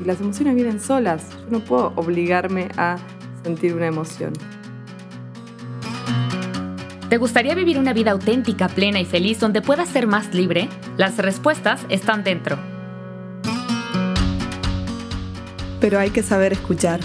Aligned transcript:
y 0.00 0.04
las 0.04 0.20
emociones 0.20 0.54
vienen 0.54 0.80
solas. 0.80 1.28
Yo 1.30 1.50
no 1.50 1.60
puedo 1.60 1.92
obligarme 1.96 2.68
a 2.76 2.96
sentir 3.42 3.74
una 3.74 3.86
emoción. 3.86 4.32
¿Te 7.08 7.16
gustaría 7.16 7.54
vivir 7.54 7.78
una 7.78 7.92
vida 7.92 8.12
auténtica, 8.12 8.68
plena 8.68 9.00
y 9.00 9.04
feliz 9.04 9.40
donde 9.40 9.62
puedas 9.62 9.88
ser 9.88 10.06
más 10.06 10.32
libre? 10.32 10.68
Las 10.96 11.16
respuestas 11.16 11.84
están 11.88 12.22
dentro. 12.22 12.56
Pero 15.80 15.98
hay 15.98 16.10
que 16.10 16.22
saber 16.22 16.52
escuchar. 16.52 17.00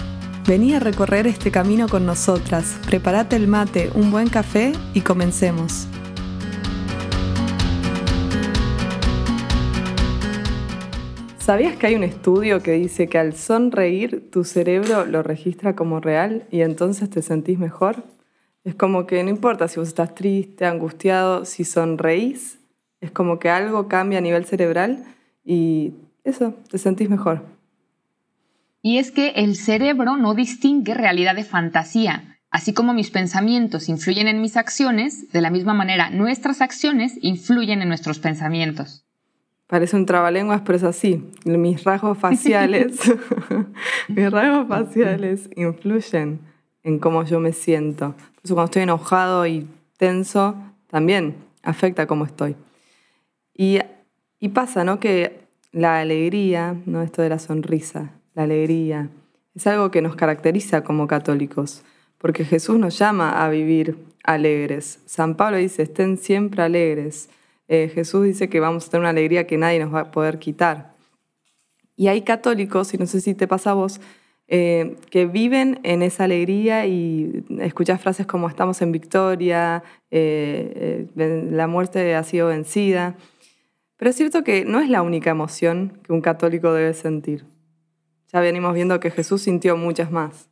Vení 0.46 0.74
a 0.74 0.78
recorrer 0.78 1.26
este 1.26 1.50
camino 1.50 1.88
con 1.88 2.06
nosotras. 2.06 2.78
Prepárate 2.86 3.34
el 3.34 3.48
mate, 3.48 3.90
un 3.94 4.12
buen 4.12 4.28
café 4.28 4.72
y 4.94 5.00
comencemos. 5.00 5.88
¿Sabías 11.46 11.76
que 11.76 11.86
hay 11.86 11.94
un 11.94 12.02
estudio 12.02 12.60
que 12.60 12.72
dice 12.72 13.06
que 13.06 13.18
al 13.18 13.32
sonreír 13.32 14.32
tu 14.32 14.42
cerebro 14.42 15.06
lo 15.06 15.22
registra 15.22 15.76
como 15.76 16.00
real 16.00 16.42
y 16.50 16.62
entonces 16.62 17.08
te 17.08 17.22
sentís 17.22 17.56
mejor? 17.56 18.02
Es 18.64 18.74
como 18.74 19.06
que 19.06 19.22
no 19.22 19.30
importa 19.30 19.68
si 19.68 19.78
vos 19.78 19.86
estás 19.86 20.16
triste, 20.16 20.66
angustiado, 20.66 21.44
si 21.44 21.62
sonreís, 21.62 22.58
es 23.00 23.12
como 23.12 23.38
que 23.38 23.48
algo 23.48 23.86
cambia 23.86 24.18
a 24.18 24.22
nivel 24.22 24.44
cerebral 24.44 25.04
y 25.44 25.92
eso, 26.24 26.52
te 26.68 26.78
sentís 26.78 27.08
mejor. 27.08 27.44
Y 28.82 28.98
es 28.98 29.12
que 29.12 29.28
el 29.36 29.54
cerebro 29.54 30.16
no 30.16 30.34
distingue 30.34 30.94
realidad 30.94 31.36
de 31.36 31.44
fantasía. 31.44 32.40
Así 32.50 32.74
como 32.74 32.92
mis 32.92 33.12
pensamientos 33.12 33.88
influyen 33.88 34.26
en 34.26 34.40
mis 34.40 34.56
acciones, 34.56 35.30
de 35.30 35.40
la 35.40 35.50
misma 35.50 35.74
manera 35.74 36.10
nuestras 36.10 36.60
acciones 36.60 37.16
influyen 37.22 37.82
en 37.82 37.88
nuestros 37.88 38.18
pensamientos. 38.18 39.05
Parece 39.66 39.96
un 39.96 40.06
trabalenguas, 40.06 40.62
pero 40.64 40.76
es 40.76 40.84
así. 40.84 41.24
Mis 41.44 41.82
rasgos 41.84 42.16
faciales, 42.18 43.00
mis 44.08 44.30
rasgos 44.30 44.68
faciales 44.68 45.50
influyen 45.56 46.40
en 46.84 46.98
cómo 46.98 47.24
yo 47.24 47.40
me 47.40 47.52
siento 47.52 48.14
cuando 48.54 48.66
estoy 48.66 48.82
enojado 48.82 49.46
y 49.46 49.66
tenso, 49.96 50.56
también 50.88 51.36
afecta 51.62 52.06
cómo 52.06 52.24
estoy. 52.24 52.56
Y, 53.54 53.80
pasa, 54.54 54.84
¿no? 54.84 55.00
Que 55.00 55.40
la 55.72 55.98
alegría, 55.98 56.80
¿no? 56.86 57.02
Esto 57.02 57.22
de 57.22 57.28
la 57.28 57.38
sonrisa, 57.38 58.12
la 58.34 58.44
alegría, 58.44 59.08
es 59.54 59.66
algo 59.66 59.90
que 59.90 60.02
nos 60.02 60.14
caracteriza 60.14 60.84
como 60.84 61.06
católicos, 61.06 61.82
porque 62.18 62.44
Jesús 62.44 62.78
nos 62.78 62.98
llama 62.98 63.44
a 63.44 63.48
vivir 63.48 63.98
alegres. 64.22 65.00
San 65.06 65.36
Pablo 65.36 65.56
dice, 65.56 65.82
estén 65.82 66.18
siempre 66.18 66.62
alegres. 66.62 67.28
Eh, 67.68 67.90
Jesús 67.92 68.24
dice 68.24 68.48
que 68.48 68.60
vamos 68.60 68.86
a 68.86 68.90
tener 68.90 69.00
una 69.00 69.10
alegría 69.10 69.46
que 69.46 69.58
nadie 69.58 69.78
nos 69.78 69.94
va 69.94 70.00
a 70.00 70.10
poder 70.10 70.38
quitar. 70.38 70.92
Y 71.96 72.08
hay 72.08 72.22
católicos, 72.22 72.92
y 72.94 72.98
no 72.98 73.06
sé 73.06 73.20
si 73.20 73.34
te 73.34 73.48
pasa 73.48 73.70
a 73.70 73.74
vos, 73.74 74.00
eh, 74.48 74.96
que 75.10 75.26
viven 75.26 75.80
en 75.82 76.02
esa 76.02 76.24
alegría 76.24 76.86
y 76.86 77.44
escuchas 77.60 78.00
frases 78.00 78.26
como 78.26 78.48
estamos 78.48 78.80
en 78.82 78.92
victoria, 78.92 79.82
eh, 80.10 81.08
la 81.16 81.66
muerte 81.66 82.14
ha 82.14 82.22
sido 82.22 82.48
vencida. 82.48 83.16
Pero 83.96 84.10
es 84.10 84.16
cierto 84.16 84.44
que 84.44 84.64
no 84.64 84.80
es 84.80 84.88
la 84.88 85.02
única 85.02 85.30
emoción 85.30 86.00
que 86.04 86.12
un 86.12 86.20
católico 86.20 86.72
debe 86.72 86.94
sentir. 86.94 87.46
Ya 88.32 88.40
venimos 88.40 88.74
viendo 88.74 89.00
que 89.00 89.10
Jesús 89.10 89.42
sintió 89.42 89.76
muchas 89.76 90.10
más. 90.10 90.50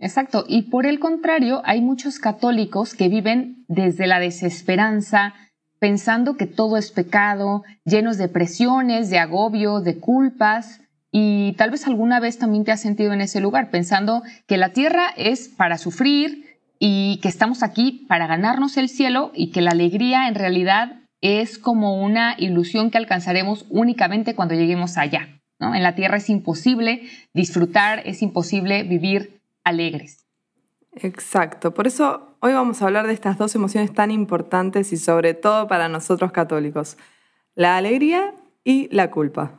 Exacto. 0.00 0.44
Y 0.48 0.70
por 0.70 0.86
el 0.86 0.98
contrario, 0.98 1.60
hay 1.64 1.80
muchos 1.80 2.18
católicos 2.18 2.94
que 2.94 3.08
viven 3.08 3.64
desde 3.68 4.06
la 4.06 4.18
desesperanza, 4.18 5.34
pensando 5.78 6.36
que 6.36 6.46
todo 6.46 6.76
es 6.76 6.90
pecado, 6.90 7.62
llenos 7.84 8.16
de 8.16 8.28
presiones, 8.28 9.10
de 9.10 9.18
agobio, 9.18 9.80
de 9.80 9.98
culpas, 9.98 10.80
y 11.10 11.52
tal 11.58 11.70
vez 11.70 11.86
alguna 11.86 12.20
vez 12.20 12.38
también 12.38 12.64
te 12.64 12.72
has 12.72 12.80
sentido 12.80 13.12
en 13.12 13.20
ese 13.20 13.40
lugar, 13.40 13.70
pensando 13.70 14.22
que 14.46 14.56
la 14.56 14.70
tierra 14.70 15.08
es 15.16 15.48
para 15.48 15.76
sufrir 15.76 16.58
y 16.78 17.20
que 17.20 17.28
estamos 17.28 17.62
aquí 17.62 18.06
para 18.08 18.26
ganarnos 18.26 18.78
el 18.78 18.88
cielo 18.88 19.30
y 19.34 19.50
que 19.50 19.60
la 19.60 19.72
alegría 19.72 20.26
en 20.26 20.34
realidad 20.34 21.02
es 21.20 21.58
como 21.58 22.02
una 22.02 22.34
ilusión 22.38 22.90
que 22.90 22.98
alcanzaremos 22.98 23.66
únicamente 23.68 24.34
cuando 24.34 24.54
lleguemos 24.54 24.96
allá. 24.96 25.41
En 25.74 25.82
la 25.82 25.94
tierra 25.94 26.16
es 26.16 26.28
imposible 26.28 27.02
disfrutar, 27.32 28.02
es 28.04 28.22
imposible 28.22 28.82
vivir 28.82 29.40
alegres. 29.64 30.26
Exacto, 30.94 31.72
por 31.72 31.86
eso 31.86 32.36
hoy 32.40 32.52
vamos 32.52 32.82
a 32.82 32.86
hablar 32.86 33.06
de 33.06 33.14
estas 33.14 33.38
dos 33.38 33.54
emociones 33.54 33.94
tan 33.94 34.10
importantes 34.10 34.92
y 34.92 34.96
sobre 34.96 35.34
todo 35.34 35.68
para 35.68 35.88
nosotros 35.88 36.32
católicos, 36.32 36.98
la 37.54 37.76
alegría 37.76 38.34
y 38.64 38.88
la 38.94 39.10
culpa. 39.10 39.52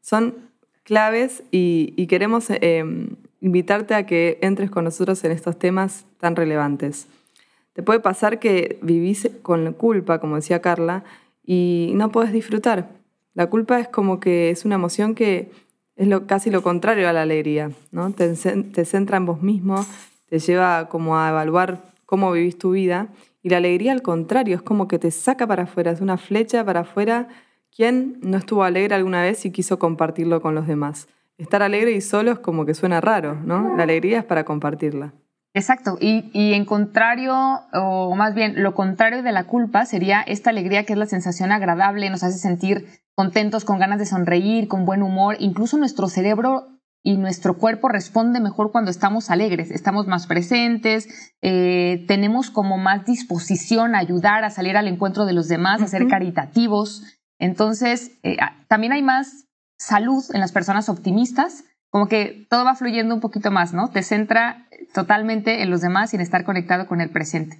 Son 0.00 0.34
claves 0.82 1.42
y, 1.50 2.06
queremos 2.06 2.48
em, 2.50 3.16
invitarte 3.40 3.94
a 3.94 4.04
que 4.04 4.38
entres 4.42 4.70
con 4.70 4.84
nosotros 4.84 5.24
en 5.24 5.32
estos 5.32 5.58
temas 5.58 6.04
tan 6.18 6.36
relevantes. 6.36 7.06
Te 7.72 7.82
puede 7.82 8.00
pasar 8.00 8.38
que 8.38 8.78
vivís 8.82 9.30
con 9.42 9.72
culpa, 9.72 10.18
como 10.18 10.36
decía 10.36 10.60
Carla, 10.60 11.04
y 11.44 11.92
no 11.94 12.10
puedes 12.10 12.32
disfrutar. 12.32 12.88
La 13.34 13.48
culpa 13.48 13.78
es 13.80 13.88
como 13.88 14.20
que 14.20 14.50
es 14.50 14.64
una 14.64 14.76
emoción 14.76 15.14
que 15.14 15.50
es 15.96 16.08
lo, 16.08 16.26
casi 16.26 16.50
lo 16.50 16.62
contrario 16.62 17.08
a 17.08 17.12
la 17.12 17.22
alegría, 17.22 17.70
¿no? 17.92 18.12
Te, 18.12 18.34
centra 18.34 19.16
en 19.16 19.26
vos 19.26 19.42
mismo, 19.42 19.84
te 20.28 20.38
lleva 20.38 20.88
como 20.88 21.18
a 21.18 21.28
evaluar 21.28 21.82
cómo 22.06 22.32
vivís 22.32 22.58
tu 22.58 22.72
vida, 22.72 23.08
y 23.42 23.50
la 23.50 23.58
alegría 23.58 23.92
al 23.92 24.02
contrario, 24.02 24.56
es 24.56 24.62
como 24.62 24.88
que 24.88 24.98
te 24.98 25.10
saca 25.10 25.46
para 25.46 25.64
afuera, 25.64 25.90
es 25.90 26.00
una 26.00 26.16
flecha 26.16 26.64
para 26.64 26.80
afuera 26.80 27.28
¿Quién 27.76 28.18
no 28.22 28.36
estuvo 28.36 28.62
alegre 28.62 28.94
alguna 28.94 29.22
vez 29.22 29.44
y 29.46 29.50
quiso 29.50 29.80
compartirlo 29.80 30.40
con 30.40 30.54
los 30.54 30.68
demás? 30.68 31.08
Estar 31.38 31.60
alegre 31.60 31.90
y 31.90 32.00
solo 32.00 32.30
es 32.30 32.38
como 32.38 32.64
que 32.64 32.72
suena 32.72 33.00
raro, 33.00 33.34
¿no? 33.34 33.76
La 33.76 33.82
alegría 33.82 34.20
es 34.20 34.24
para 34.24 34.44
compartirla. 34.44 35.12
Exacto, 35.56 35.96
y, 36.00 36.52
en 36.52 36.64
contrario, 36.64 37.32
o 37.72 38.14
más 38.16 38.34
bien 38.34 38.60
lo 38.60 38.74
contrario 38.74 39.22
de 39.22 39.30
la 39.30 39.44
culpa 39.44 39.86
sería 39.86 40.20
esta 40.20 40.50
alegría 40.50 40.84
que 40.84 40.94
es 40.94 40.98
la 40.98 41.06
sensación 41.06 41.52
agradable, 41.52 42.10
nos 42.10 42.24
hace 42.24 42.38
sentir 42.38 42.88
contentos, 43.14 43.64
con 43.64 43.78
ganas 43.78 44.00
de 44.00 44.06
sonreír, 44.06 44.66
con 44.66 44.84
buen 44.84 45.04
humor, 45.04 45.36
incluso 45.38 45.78
nuestro 45.78 46.08
cerebro 46.08 46.66
y 47.04 47.18
nuestro 47.18 47.56
cuerpo 47.56 47.88
responde 47.88 48.40
mejor 48.40 48.72
cuando 48.72 48.90
estamos 48.90 49.30
alegres, 49.30 49.70
estamos 49.70 50.08
más 50.08 50.26
presentes, 50.26 51.32
eh, 51.40 52.04
tenemos 52.08 52.50
como 52.50 52.76
más 52.76 53.04
disposición 53.04 53.94
a 53.94 53.98
ayudar, 53.98 54.42
a 54.42 54.50
salir 54.50 54.76
al 54.76 54.88
encuentro 54.88 55.24
de 55.24 55.34
los 55.34 55.46
demás, 55.46 55.80
a 55.82 55.86
ser 55.86 56.08
caritativos. 56.08 57.04
Entonces, 57.38 58.18
eh, 58.24 58.38
también 58.66 58.92
hay 58.92 59.02
más 59.02 59.46
salud 59.78 60.24
en 60.32 60.40
las 60.40 60.50
personas 60.50 60.88
optimistas, 60.88 61.62
como 61.94 62.08
que 62.08 62.44
todo 62.50 62.64
va 62.64 62.74
fluyendo 62.74 63.14
un 63.14 63.20
poquito 63.20 63.52
más, 63.52 63.72
¿no? 63.72 63.88
Te 63.88 64.02
centra 64.02 64.66
totalmente 64.92 65.62
en 65.62 65.70
los 65.70 65.80
demás 65.80 66.12
y 66.12 66.16
en 66.16 66.22
estar 66.22 66.42
conectado 66.42 66.88
con 66.88 67.00
el 67.00 67.08
presente. 67.08 67.56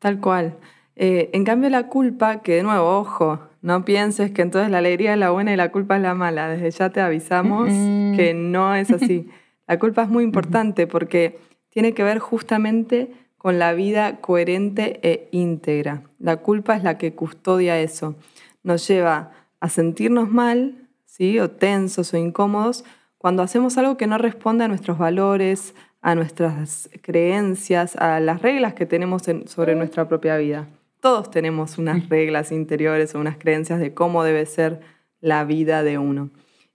Tal 0.00 0.18
cual. 0.18 0.56
Eh, 0.96 1.30
en 1.32 1.44
cambio, 1.44 1.70
la 1.70 1.86
culpa, 1.86 2.42
que 2.42 2.56
de 2.56 2.64
nuevo, 2.64 2.98
ojo, 2.98 3.38
no 3.62 3.84
pienses 3.84 4.32
que 4.32 4.42
entonces 4.42 4.72
la 4.72 4.78
alegría 4.78 5.12
es 5.12 5.20
la 5.20 5.30
buena 5.30 5.52
y 5.52 5.56
la 5.56 5.70
culpa 5.70 5.94
es 5.94 6.02
la 6.02 6.14
mala. 6.14 6.48
Desde 6.48 6.68
ya 6.72 6.90
te 6.90 7.00
avisamos 7.00 7.68
que 7.68 8.34
no 8.34 8.74
es 8.74 8.90
así. 8.90 9.30
La 9.68 9.78
culpa 9.78 10.02
es 10.02 10.08
muy 10.08 10.24
importante 10.24 10.88
porque 10.88 11.38
tiene 11.68 11.94
que 11.94 12.02
ver 12.02 12.18
justamente 12.18 13.12
con 13.36 13.60
la 13.60 13.72
vida 13.72 14.16
coherente 14.16 14.98
e 15.04 15.28
íntegra. 15.30 16.02
La 16.18 16.38
culpa 16.38 16.74
es 16.74 16.82
la 16.82 16.98
que 16.98 17.14
custodia 17.14 17.78
eso 17.78 18.16
nos 18.64 18.88
lleva 18.88 19.30
a 19.60 19.68
sentirnos 19.68 20.28
mal, 20.28 20.88
¿sí? 21.04 21.38
o 21.38 21.50
tensos 21.50 22.12
o 22.14 22.16
incómodos, 22.16 22.84
cuando 23.18 23.42
hacemos 23.42 23.76
algo 23.78 23.96
que 23.96 24.06
no 24.06 24.16
responde 24.16 24.64
a 24.64 24.68
nuestros 24.68 24.96
valores, 24.96 25.74
a 26.00 26.14
nuestras 26.14 26.88
creencias, 27.02 27.96
a 27.96 28.20
las 28.20 28.40
reglas 28.40 28.74
que 28.74 28.86
tenemos 28.86 29.22
sobre 29.46 29.74
nuestra 29.74 30.08
propia 30.08 30.36
vida. 30.36 30.68
Todos 31.00 31.30
tenemos 31.30 31.78
unas 31.78 32.08
reglas 32.08 32.52
interiores 32.52 33.14
o 33.14 33.20
unas 33.20 33.36
creencias 33.36 33.80
de 33.80 33.94
cómo 33.94 34.24
debe 34.24 34.46
ser 34.46 34.80
la 35.20 35.44
vida 35.44 35.82
de 35.82 35.98
uno. 35.98 36.30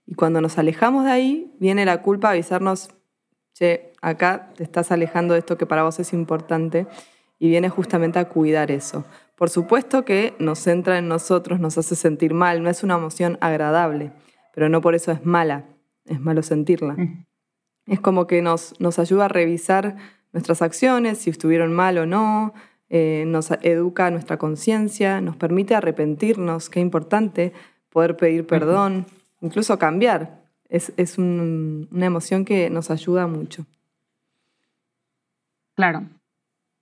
Y 0.06 0.14
cuando 0.14 0.40
nos 0.40 0.58
alejamos 0.58 1.04
de 1.06 1.12
ahí, 1.12 1.52
viene 1.58 1.86
la 1.86 2.02
culpa 2.02 2.28
a 2.28 2.30
avisarnos, 2.32 2.90
che, 3.54 3.92
acá 4.02 4.50
te 4.54 4.62
estás 4.62 4.92
alejando 4.92 5.32
de 5.32 5.40
esto 5.40 5.56
que 5.56 5.66
para 5.66 5.82
vos 5.82 5.98
es 5.98 6.12
importante, 6.12 6.86
y 7.38 7.48
viene 7.48 7.68
justamente 7.68 8.18
a 8.18 8.28
cuidar 8.28 8.70
eso. 8.70 9.04
Por 9.36 9.50
supuesto 9.50 10.04
que 10.04 10.34
nos 10.38 10.60
centra 10.60 10.98
en 10.98 11.08
nosotros, 11.08 11.58
nos 11.58 11.76
hace 11.78 11.96
sentir 11.96 12.32
mal, 12.34 12.62
no 12.62 12.70
es 12.70 12.82
una 12.82 12.94
emoción 12.94 13.38
agradable, 13.40 14.12
pero 14.54 14.68
no 14.68 14.80
por 14.80 14.94
eso 14.94 15.10
es 15.10 15.24
mala, 15.24 15.64
es 16.04 16.20
malo 16.20 16.42
sentirla. 16.42 16.94
Mm. 16.94 17.26
Es 17.86 18.00
como 18.00 18.26
que 18.26 18.42
nos, 18.42 18.78
nos 18.80 18.98
ayuda 18.98 19.26
a 19.26 19.28
revisar 19.28 19.96
nuestras 20.32 20.62
acciones, 20.62 21.18
si 21.18 21.30
estuvieron 21.30 21.72
mal 21.72 21.98
o 21.98 22.06
no, 22.06 22.54
eh, 22.88 23.24
nos 23.26 23.50
educa 23.62 24.10
nuestra 24.10 24.36
conciencia, 24.36 25.20
nos 25.20 25.36
permite 25.36 25.74
arrepentirnos, 25.74 26.70
qué 26.70 26.80
importante 26.80 27.52
poder 27.88 28.16
pedir 28.16 28.46
perdón, 28.46 29.06
incluso 29.40 29.78
cambiar. 29.78 30.42
Es, 30.68 30.92
es 30.96 31.18
una 31.18 32.06
emoción 32.06 32.44
que 32.44 32.68
nos 32.70 32.90
ayuda 32.90 33.26
mucho. 33.26 33.66
Claro, 35.74 36.08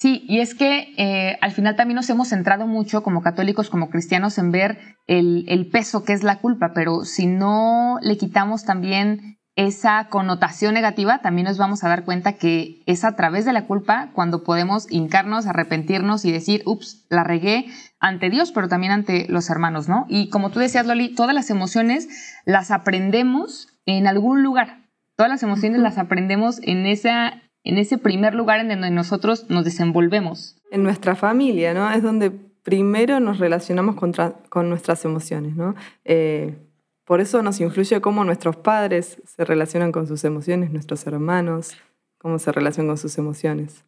Sí, 0.02 0.24
y 0.26 0.40
es 0.40 0.56
que 0.56 0.92
eh, 0.96 1.38
al 1.40 1.52
final 1.52 1.76
también 1.76 1.94
nos 1.94 2.10
hemos 2.10 2.30
centrado 2.30 2.66
mucho 2.66 3.04
como 3.04 3.22
católicos, 3.22 3.70
como 3.70 3.88
cristianos, 3.88 4.36
en 4.36 4.50
ver 4.50 4.96
el, 5.06 5.44
el, 5.46 5.70
peso 5.70 6.02
que 6.02 6.12
es 6.12 6.24
la 6.24 6.40
culpa, 6.40 6.72
pero 6.74 7.04
si 7.04 7.26
no 7.26 8.00
le 8.02 8.16
quitamos 8.16 8.64
también 8.64 9.38
esa 9.54 10.08
connotación 10.08 10.74
negativa, 10.74 11.20
también 11.20 11.46
nos 11.46 11.56
vamos 11.56 11.84
a 11.84 11.88
dar 11.88 12.04
cuenta 12.04 12.32
que 12.32 12.82
es 12.86 13.04
a 13.04 13.14
través 13.14 13.44
de 13.44 13.52
la 13.52 13.66
culpa 13.68 14.10
cuando 14.12 14.42
podemos 14.42 14.90
hincarnos, 14.90 15.46
arrepentirnos 15.46 16.24
y 16.24 16.32
decir, 16.32 16.62
ups, 16.66 17.06
la 17.08 17.22
regué 17.22 17.66
ante 18.00 18.28
Dios, 18.28 18.50
pero 18.50 18.66
también 18.66 18.92
ante 18.92 19.28
los 19.28 19.50
hermanos, 19.50 19.88
¿no? 19.88 20.06
Y 20.08 20.30
como 20.30 20.50
tú 20.50 20.58
decías, 20.58 20.84
Loli, 20.84 21.14
todas 21.14 21.32
las 21.32 21.48
emociones 21.48 22.08
las 22.44 22.72
aprendemos 22.72 23.68
en 23.86 24.08
algún 24.08 24.42
lugar. 24.42 24.82
Todas 25.14 25.30
las 25.30 25.44
emociones 25.44 25.80
las 25.80 25.98
aprendemos 25.98 26.58
en, 26.64 26.86
esa, 26.86 27.40
en 27.64 27.78
ese 27.78 27.98
primer 27.98 28.34
lugar 28.34 28.60
en 28.60 28.68
donde 28.68 28.90
nosotros 28.90 29.46
nos 29.48 29.64
desenvolvemos. 29.64 30.56
En 30.70 30.82
nuestra 30.82 31.14
familia, 31.14 31.74
¿no? 31.74 31.90
Es 31.90 32.02
donde 32.02 32.30
primero 32.30 33.20
nos 33.20 33.38
relacionamos 33.38 33.96
con 33.96 34.68
nuestras 34.68 35.04
emociones, 35.04 35.56
¿no? 35.56 35.74
Eh, 36.04 36.56
por 37.04 37.20
eso 37.20 37.42
nos 37.42 37.60
influye 37.60 38.00
cómo 38.00 38.24
nuestros 38.24 38.56
padres 38.56 39.20
se 39.24 39.44
relacionan 39.44 39.92
con 39.92 40.06
sus 40.06 40.24
emociones, 40.24 40.70
nuestros 40.70 41.06
hermanos, 41.06 41.76
cómo 42.18 42.38
se 42.38 42.52
relacionan 42.52 42.88
con 42.88 42.98
sus 42.98 43.18
emociones. 43.18 43.84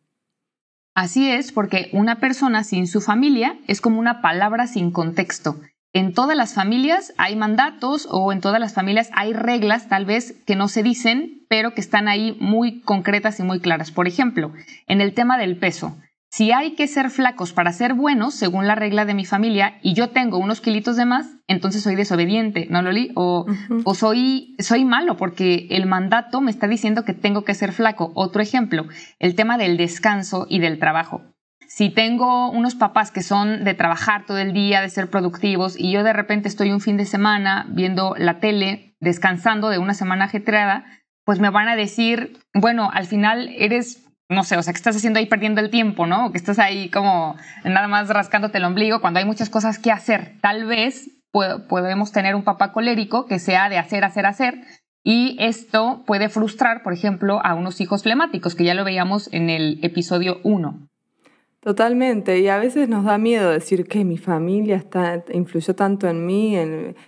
Así 0.95 1.31
es, 1.31 1.51
porque 1.51 1.91
una 1.93 2.21
persona 2.21 2.63
sin 2.65 2.87
su 2.87 3.01
familia 3.01 3.59
es 3.67 3.81
como 3.81 3.99
una 3.99 4.21
palabra 4.21 4.67
sin 4.67 4.91
contexto. 4.91 5.57
En 5.95 6.13
todas 6.13 6.37
las 6.37 6.55
familias 6.55 7.15
hay 7.19 7.37
mandatos 7.37 8.09
o 8.11 8.33
en 8.33 8.41
todas 8.41 8.59
las 8.59 8.75
familias 8.75 9.11
hay 9.15 9.33
reglas 9.33 9.89
tal 9.89 10.05
vez 10.05 10.43
que 10.45 10.57
no 10.57 10.67
se 10.67 10.83
dicen, 10.83 11.47
pero 11.49 11.73
que 11.73 11.81
están 11.81 12.09
ahí 12.09 12.37
muy 12.41 12.81
concretas 12.81 13.39
y 13.39 13.45
muy 13.45 13.61
claras. 13.61 13.93
Por 13.93 14.09
ejemplo, 14.09 14.53
en 14.89 15.01
el 15.01 15.15
tema 15.15 15.39
del 15.39 15.57
peso. 15.57 15.97
Si 16.33 16.51
hay 16.51 16.73
que 16.75 16.89
ser 16.89 17.11
flacos 17.11 17.53
para 17.53 17.73
ser 17.73 17.95
buenos, 17.95 18.35
según 18.35 18.67
la 18.67 18.75
regla 18.75 19.05
de 19.05 19.15
mi 19.15 19.25
familia, 19.25 19.79
y 19.83 19.95
yo 19.95 20.11
tengo 20.11 20.39
unos 20.39 20.61
kilitos 20.61 20.97
de 20.97 21.05
más, 21.05 21.29
entonces 21.47 21.85
soy 21.85 21.95
desobediente, 21.95 22.67
¿no, 22.71 22.83
Loli? 22.83 23.13
O, 23.15 23.47
o 23.85 23.95
soy, 23.95 24.57
soy 24.59 24.85
malo 24.85 25.17
porque 25.17 25.69
el 25.71 25.87
mandato 25.87 26.41
me 26.41 26.51
está 26.51 26.67
diciendo 26.67 27.05
que 27.05 27.13
tengo 27.15 27.45
que 27.45 27.55
ser 27.55 27.71
flaco. 27.71 28.11
Otro 28.17 28.43
ejemplo, 28.43 28.89
el 29.21 29.37
tema 29.37 29.59
del 29.59 29.77
descanso 29.77 30.49
y 30.51 30.59
del 30.59 30.81
trabajo. 30.81 31.23
Si 31.67 31.91
tengo 31.91 32.51
unos 32.51 32.75
papás 32.75 33.11
que 33.11 33.23
son 33.23 33.65
de 33.65 33.75
trabajar 33.75 34.27
todo 34.27 34.39
el 34.39 34.53
día, 34.53 34.81
de 34.81 34.91
ser 34.91 35.11
productivos, 35.11 35.79
y 35.79 35.93
yo 35.93 36.03
de 36.05 36.13
repente 36.13 36.49
estoy 36.49 36.71
un 36.73 36.81
fin 36.81 36.97
de 36.97 37.07
semana 37.07 37.67
viendo 37.69 38.15
la 38.19 38.39
tele, 38.39 38.97
descansando 39.01 39.69
de 39.69 39.79
una 39.79 39.95
semana 39.95 40.27
ajetreada, 40.27 40.85
pues 41.25 41.41
me 41.41 41.51
van 41.51 41.69
a 41.69 41.77
decir, 41.77 42.39
bueno, 42.55 42.91
al 42.93 43.07
final 43.07 43.51
eres 43.57 44.05
no 44.31 44.43
sé, 44.43 44.57
o 44.57 44.63
sea, 44.63 44.73
que 44.73 44.79
estás 44.79 44.97
haciendo 44.97 45.19
ahí 45.19 45.27
perdiendo 45.27 45.61
el 45.61 45.71
tiempo, 45.71 46.07
¿no? 46.07 46.27
O 46.27 46.33
que 46.33 46.39
estás 46.39 46.59
ahí 46.59 46.89
como 46.91 47.37
nada 47.63 47.89
más 47.89 48.09
rascándote 48.09 48.59
el 48.59 48.65
ombligo 48.65 49.01
cuando 49.01 49.21
hay 49.21 49.27
muchas 49.27 49.51
cosas 49.51 49.79
que 49.79 49.93
hacer. 49.93 50.39
Tal 50.41 50.65
vez 50.65 51.11
podemos 51.69 52.13
tener 52.13 52.35
un 52.35 52.45
papá 52.45 52.73
colérico 52.73 53.27
que 53.27 53.39
sea 53.39 53.69
de 53.69 53.79
hacer, 53.79 54.05
hacer, 54.05 54.27
hacer. 54.27 54.61
Y 55.03 55.37
esto 55.41 56.05
puede 56.07 56.29
frustrar, 56.29 56.83
por 56.83 56.95
ejemplo, 56.95 57.45
a 57.45 57.55
unos 57.55 57.81
hijos 57.81 58.03
flemáticos, 58.05 58.55
que 58.55 58.65
ya 58.65 58.75
lo 58.75 58.85
veíamos 58.85 59.29
en 59.33 59.51
el 59.51 59.79
episodio 59.83 60.41
1. 60.45 60.89
Totalmente, 61.65 62.41
y 62.41 62.49
a 62.49 62.59
veces 62.59 62.91
nos 62.91 63.07
da 63.07 63.17
miedo 63.17 63.49
decir 63.49 63.87
que 63.87 64.05
mi 64.05 64.19
familia 64.19 64.77
está, 64.77 65.25
influyó 65.33 65.75
tanto 65.75 66.07
en 66.07 66.27
mí, 66.27 66.55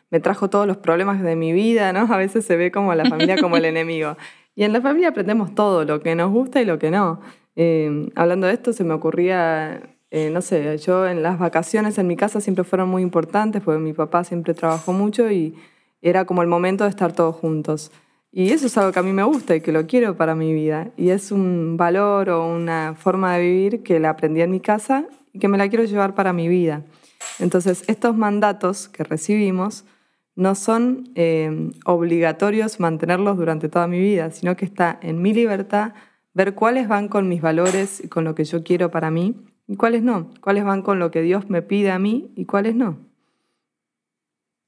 me 0.08 0.20
trajo 0.20 0.48
todos 0.48 0.66
los 0.66 0.78
problemas 0.78 1.22
de 1.22 1.36
mi 1.36 1.52
vida, 1.52 1.92
¿no? 1.92 2.10
A 2.10 2.16
veces 2.16 2.46
se 2.46 2.56
ve 2.56 2.72
como 2.72 2.94
la 2.94 3.04
familia 3.04 3.36
como 3.36 3.58
el 3.58 3.64
enemigo. 3.66 4.16
Y 4.54 4.64
en 4.64 4.72
la 4.72 4.80
familia 4.80 5.10
aprendemos 5.10 5.54
todo, 5.54 5.84
lo 5.84 6.00
que 6.00 6.14
nos 6.14 6.32
gusta 6.32 6.62
y 6.62 6.64
lo 6.64 6.78
que 6.78 6.90
no. 6.90 7.20
Eh, 7.54 8.08
hablando 8.14 8.46
de 8.46 8.54
esto, 8.54 8.72
se 8.72 8.82
me 8.82 8.94
ocurría, 8.94 9.82
eh, 10.10 10.30
no 10.30 10.40
sé, 10.40 10.78
yo 10.78 11.06
en 11.06 11.22
las 11.22 11.38
vacaciones 11.38 11.98
en 11.98 12.06
mi 12.06 12.16
casa 12.16 12.40
siempre 12.40 12.64
fueron 12.64 12.88
muy 12.88 13.02
importantes, 13.02 13.60
porque 13.62 13.78
mi 13.78 13.92
papá 13.92 14.24
siempre 14.24 14.54
trabajó 14.54 14.94
mucho 14.94 15.30
y 15.30 15.54
era 16.00 16.24
como 16.24 16.40
el 16.40 16.48
momento 16.48 16.84
de 16.84 16.90
estar 16.90 17.12
todos 17.12 17.36
juntos. 17.36 17.92
Y 18.32 18.50
eso 18.50 18.66
es 18.66 18.76
algo 18.76 18.92
que 18.92 18.98
a 18.98 19.02
mí 19.02 19.12
me 19.12 19.22
gusta 19.22 19.56
y 19.56 19.60
que 19.60 19.72
lo 19.72 19.86
quiero 19.86 20.16
para 20.16 20.34
mi 20.34 20.52
vida. 20.52 20.90
Y 20.96 21.10
es 21.10 21.32
un 21.32 21.76
valor 21.76 22.28
o 22.28 22.46
una 22.46 22.94
forma 22.94 23.36
de 23.36 23.42
vivir 23.42 23.82
que 23.82 23.98
la 23.98 24.10
aprendí 24.10 24.42
en 24.42 24.50
mi 24.50 24.60
casa 24.60 25.06
y 25.32 25.38
que 25.38 25.48
me 25.48 25.58
la 25.58 25.68
quiero 25.68 25.84
llevar 25.84 26.14
para 26.14 26.32
mi 26.32 26.48
vida. 26.48 26.84
Entonces, 27.38 27.84
estos 27.86 28.16
mandatos 28.16 28.88
que 28.88 29.04
recibimos 29.04 29.84
no 30.34 30.54
son 30.54 31.10
eh, 31.14 31.70
obligatorios 31.86 32.78
mantenerlos 32.78 33.38
durante 33.38 33.68
toda 33.68 33.86
mi 33.86 33.98
vida, 33.98 34.30
sino 34.30 34.54
que 34.54 34.66
está 34.66 34.98
en 35.02 35.22
mi 35.22 35.32
libertad 35.32 35.94
ver 36.34 36.54
cuáles 36.54 36.86
van 36.86 37.08
con 37.08 37.28
mis 37.28 37.40
valores 37.40 38.04
y 38.04 38.08
con 38.08 38.24
lo 38.24 38.34
que 38.34 38.44
yo 38.44 38.62
quiero 38.62 38.90
para 38.90 39.10
mí 39.10 39.34
y 39.66 39.76
cuáles 39.76 40.02
no, 40.02 40.30
cuáles 40.42 40.64
van 40.64 40.82
con 40.82 40.98
lo 40.98 41.10
que 41.10 41.22
Dios 41.22 41.48
me 41.48 41.62
pide 41.62 41.90
a 41.90 41.98
mí 41.98 42.32
y 42.36 42.44
cuáles 42.44 42.74
no. 42.74 42.98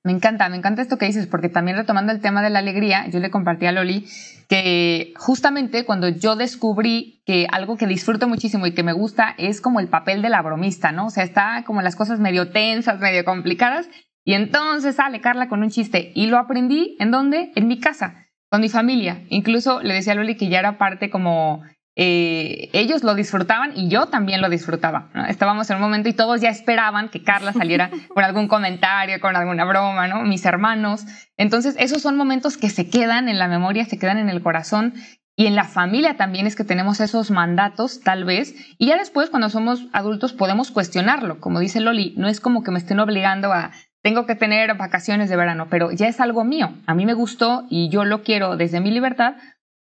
Me 0.04 0.12
encanta, 0.12 0.48
me 0.48 0.56
encanta 0.56 0.82
esto 0.82 0.96
que 0.96 1.06
dices, 1.06 1.26
porque 1.26 1.48
también 1.48 1.76
retomando 1.76 2.12
el 2.12 2.20
tema 2.20 2.42
de 2.42 2.50
la 2.50 2.60
alegría, 2.60 3.08
yo 3.08 3.18
le 3.18 3.30
compartí 3.30 3.66
a 3.66 3.72
Loli 3.72 4.06
que 4.48 5.12
justamente 5.16 5.84
cuando 5.84 6.08
yo 6.08 6.34
descubrí 6.34 7.22
que 7.26 7.46
algo 7.50 7.76
que 7.76 7.86
disfruto 7.86 8.26
muchísimo 8.28 8.66
y 8.66 8.72
que 8.72 8.82
me 8.82 8.94
gusta 8.94 9.34
es 9.36 9.60
como 9.60 9.80
el 9.80 9.88
papel 9.88 10.22
de 10.22 10.30
la 10.30 10.40
bromista, 10.40 10.92
¿no? 10.92 11.06
O 11.06 11.10
sea, 11.10 11.24
está 11.24 11.64
como 11.66 11.82
las 11.82 11.96
cosas 11.96 12.18
medio 12.18 12.50
tensas, 12.50 12.98
medio 13.00 13.24
complicadas, 13.24 13.90
y 14.24 14.34
entonces 14.34 14.96
sale 14.96 15.20
Carla 15.20 15.48
con 15.48 15.62
un 15.62 15.70
chiste. 15.70 16.12
Y 16.14 16.26
lo 16.26 16.38
aprendí, 16.38 16.96
¿en 16.98 17.10
dónde? 17.10 17.52
En 17.54 17.66
mi 17.66 17.78
casa, 17.80 18.26
con 18.50 18.60
mi 18.60 18.68
familia. 18.68 19.22
Incluso 19.28 19.82
le 19.82 19.94
decía 19.94 20.12
a 20.12 20.16
Loli 20.16 20.36
que 20.36 20.48
ya 20.48 20.58
era 20.58 20.78
parte 20.78 21.10
como... 21.10 21.62
Eh, 22.00 22.70
ellos 22.74 23.02
lo 23.02 23.16
disfrutaban 23.16 23.72
y 23.74 23.88
yo 23.88 24.06
también 24.06 24.40
lo 24.40 24.48
disfrutaba. 24.48 25.10
Estábamos 25.28 25.68
en 25.68 25.76
un 25.76 25.82
momento 25.82 26.08
y 26.08 26.12
todos 26.12 26.40
ya 26.40 26.48
esperaban 26.48 27.08
que 27.08 27.24
Carla 27.24 27.52
saliera 27.52 27.90
con 28.14 28.22
algún 28.22 28.46
comentario, 28.46 29.20
con 29.20 29.34
alguna 29.34 29.64
broma, 29.64 30.06
¿no? 30.06 30.22
Mis 30.22 30.44
hermanos. 30.46 31.04
Entonces, 31.36 31.74
esos 31.76 32.00
son 32.00 32.16
momentos 32.16 32.56
que 32.56 32.70
se 32.70 32.88
quedan 32.88 33.28
en 33.28 33.40
la 33.40 33.48
memoria, 33.48 33.84
se 33.84 33.98
quedan 33.98 34.18
en 34.18 34.28
el 34.28 34.42
corazón 34.42 34.94
y 35.34 35.46
en 35.46 35.56
la 35.56 35.64
familia 35.64 36.16
también 36.16 36.46
es 36.46 36.54
que 36.54 36.62
tenemos 36.62 37.00
esos 37.00 37.32
mandatos, 37.32 38.00
tal 38.00 38.24
vez, 38.24 38.54
y 38.78 38.86
ya 38.86 38.96
después 38.96 39.28
cuando 39.28 39.50
somos 39.50 39.88
adultos 39.92 40.32
podemos 40.32 40.70
cuestionarlo. 40.70 41.40
Como 41.40 41.58
dice 41.58 41.80
Loli, 41.80 42.14
no 42.16 42.28
es 42.28 42.38
como 42.38 42.62
que 42.62 42.70
me 42.70 42.78
estén 42.78 43.00
obligando 43.00 43.52
a 43.52 43.72
tengo 44.02 44.24
que 44.26 44.36
tener 44.36 44.76
vacaciones 44.76 45.28
de 45.28 45.36
verano, 45.36 45.66
pero 45.68 45.90
ya 45.90 46.06
es 46.06 46.20
algo 46.20 46.44
mío. 46.44 46.74
A 46.86 46.94
mí 46.94 47.06
me 47.06 47.14
gustó 47.14 47.66
y 47.68 47.88
yo 47.88 48.04
lo 48.04 48.22
quiero 48.22 48.56
desde 48.56 48.80
mi 48.80 48.92
libertad, 48.92 49.34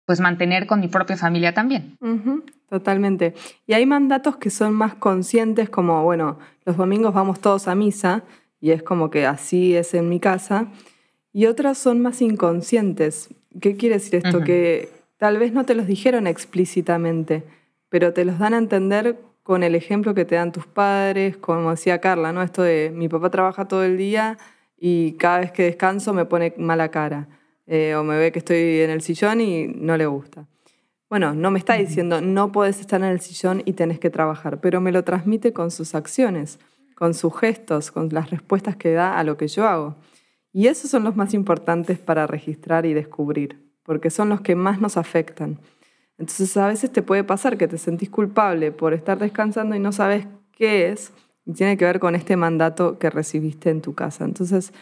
pues 0.08 0.22
mantener 0.22 0.68
con 0.68 0.80
mi 0.80 0.88
propia 0.88 1.18
familia 1.18 1.54
también. 1.54 1.98
totalmente. 2.70 3.34
Y 3.68 3.74
hay 3.74 3.86
mandatos 3.86 4.38
que 4.38 4.50
son 4.50 4.74
más 4.74 4.96
conscientes, 4.96 5.70
como, 5.70 6.02
bueno, 6.04 6.40
los 6.64 6.78
domingos 6.78 7.14
vamos 7.14 7.42
todos 7.42 7.68
a 7.68 7.76
misa, 7.76 8.24
y 8.62 8.72
es 8.72 8.82
como 8.82 9.10
que 9.10 9.26
así 9.26 9.76
es 9.76 9.94
en 9.94 10.08
mi 10.08 10.22
casa, 10.22 10.68
y 11.34 11.48
otras 11.48 11.78
son 11.78 12.02
más 12.02 12.22
inconscientes. 12.22 13.28
¿Qué 13.60 13.76
quiere 13.76 13.96
decir 13.96 14.16
esto? 14.24 14.46
Que 14.46 14.90
tal 15.18 15.40
vez 15.40 15.52
no 15.52 15.66
te 15.66 15.76
los 15.76 15.88
dijeron 15.88 16.26
explícitamente, 16.26 17.44
pero 17.90 18.14
te 18.14 18.24
los 18.24 18.40
dan 18.40 18.54
a 18.54 18.60
entender 18.60 19.18
con 19.44 19.62
el 19.62 19.76
ejemplo 19.76 20.14
que 20.14 20.24
te 20.24 20.36
dan 20.36 20.54
tus 20.54 20.68
padres, 20.68 21.36
como 21.36 21.72
decía 21.72 22.00
Carla, 22.00 22.32
¿no? 22.32 22.42
Esto 22.44 22.64
de 22.64 22.94
mi 22.96 23.10
papá 23.10 23.30
trabaja 23.30 23.68
todo 23.68 23.84
el 23.84 23.98
día 23.98 24.38
y 24.80 25.14
cada 25.14 25.40
vez 25.40 25.52
que 25.52 25.64
descanso 25.64 26.14
me 26.14 26.24
pone 26.24 26.54
mala 26.58 26.92
cara. 26.92 27.28
Eh, 27.68 27.96
o 27.96 28.04
me 28.04 28.18
ve 28.18 28.32
que 28.32 28.40
estoy 28.40 28.80
en 28.80 28.90
el 28.90 29.02
sillón 29.02 29.42
y 29.42 29.68
no 29.68 29.98
le 29.98 30.06
gusta. 30.06 30.48
Bueno, 31.10 31.34
no 31.34 31.52
me 31.52 31.60
está 31.60 31.76
diciendo 31.76 32.22
no 32.22 32.52
puedes 32.52 32.80
estar 32.80 33.02
en 33.02 33.08
el 33.08 33.20
sillón 33.22 33.62
y 33.66 33.74
tenés 33.74 34.00
que 34.00 34.10
trabajar, 34.10 34.60
pero 34.60 34.82
me 34.82 34.92
lo 34.92 35.04
transmite 35.04 35.54
con 35.54 35.72
sus 35.72 35.96
acciones, 35.96 36.60
con 36.96 37.14
sus 37.14 37.38
gestos, 37.38 37.92
con 37.92 38.10
las 38.12 38.30
respuestas 38.30 38.76
que 38.76 38.92
da 38.92 39.18
a 39.18 39.24
lo 39.24 39.38
que 39.38 39.48
yo 39.48 39.68
hago. 39.68 39.96
Y 40.52 40.68
esos 40.68 40.90
son 40.90 41.04
los 41.04 41.16
más 41.16 41.34
importantes 41.34 42.00
para 42.00 42.26
registrar 42.26 42.86
y 42.86 42.94
descubrir, 42.94 43.60
porque 43.84 44.10
son 44.10 44.30
los 44.30 44.42
que 44.42 44.56
más 44.56 44.82
nos 44.82 44.98
afectan. 44.98 45.60
Entonces 46.18 46.58
a 46.58 46.68
veces 46.68 46.92
te 46.92 47.02
puede 47.02 47.24
pasar 47.24 47.58
que 47.58 47.68
te 47.68 47.78
sentís 47.78 48.10
culpable 48.10 48.72
por 48.72 48.94
estar 48.94 49.20
descansando 49.20 49.76
y 49.76 49.80
no 49.80 49.92
sabes 49.92 50.26
qué 50.52 50.90
es, 50.90 51.12
y 51.46 51.54
tiene 51.54 51.78
que 51.78 51.86
ver 51.86 52.00
con 52.00 52.16
este 52.16 52.36
mandato 52.36 52.98
que 52.98 53.10
recibiste 53.10 53.70
en 53.70 53.82
tu 53.82 53.94
casa. 53.94 54.26
Entonces 54.26 54.74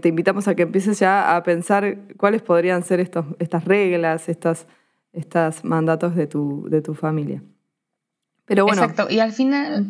te 0.00 0.08
invitamos 0.08 0.48
a 0.48 0.54
que 0.54 0.62
empieces 0.62 0.98
ya 0.98 1.36
a 1.36 1.42
pensar 1.42 1.98
cuáles 2.16 2.42
podrían 2.42 2.82
ser 2.82 3.00
estos, 3.00 3.26
estas 3.38 3.64
reglas, 3.64 4.28
estas, 4.28 4.66
estos 5.12 5.64
mandatos 5.64 6.14
de 6.14 6.26
tu, 6.26 6.66
de 6.68 6.82
tu 6.82 6.94
familia. 6.94 7.42
Pero 8.46 8.64
bueno. 8.64 8.82
Exacto, 8.82 9.12
y 9.12 9.20
al 9.20 9.32
final... 9.32 9.86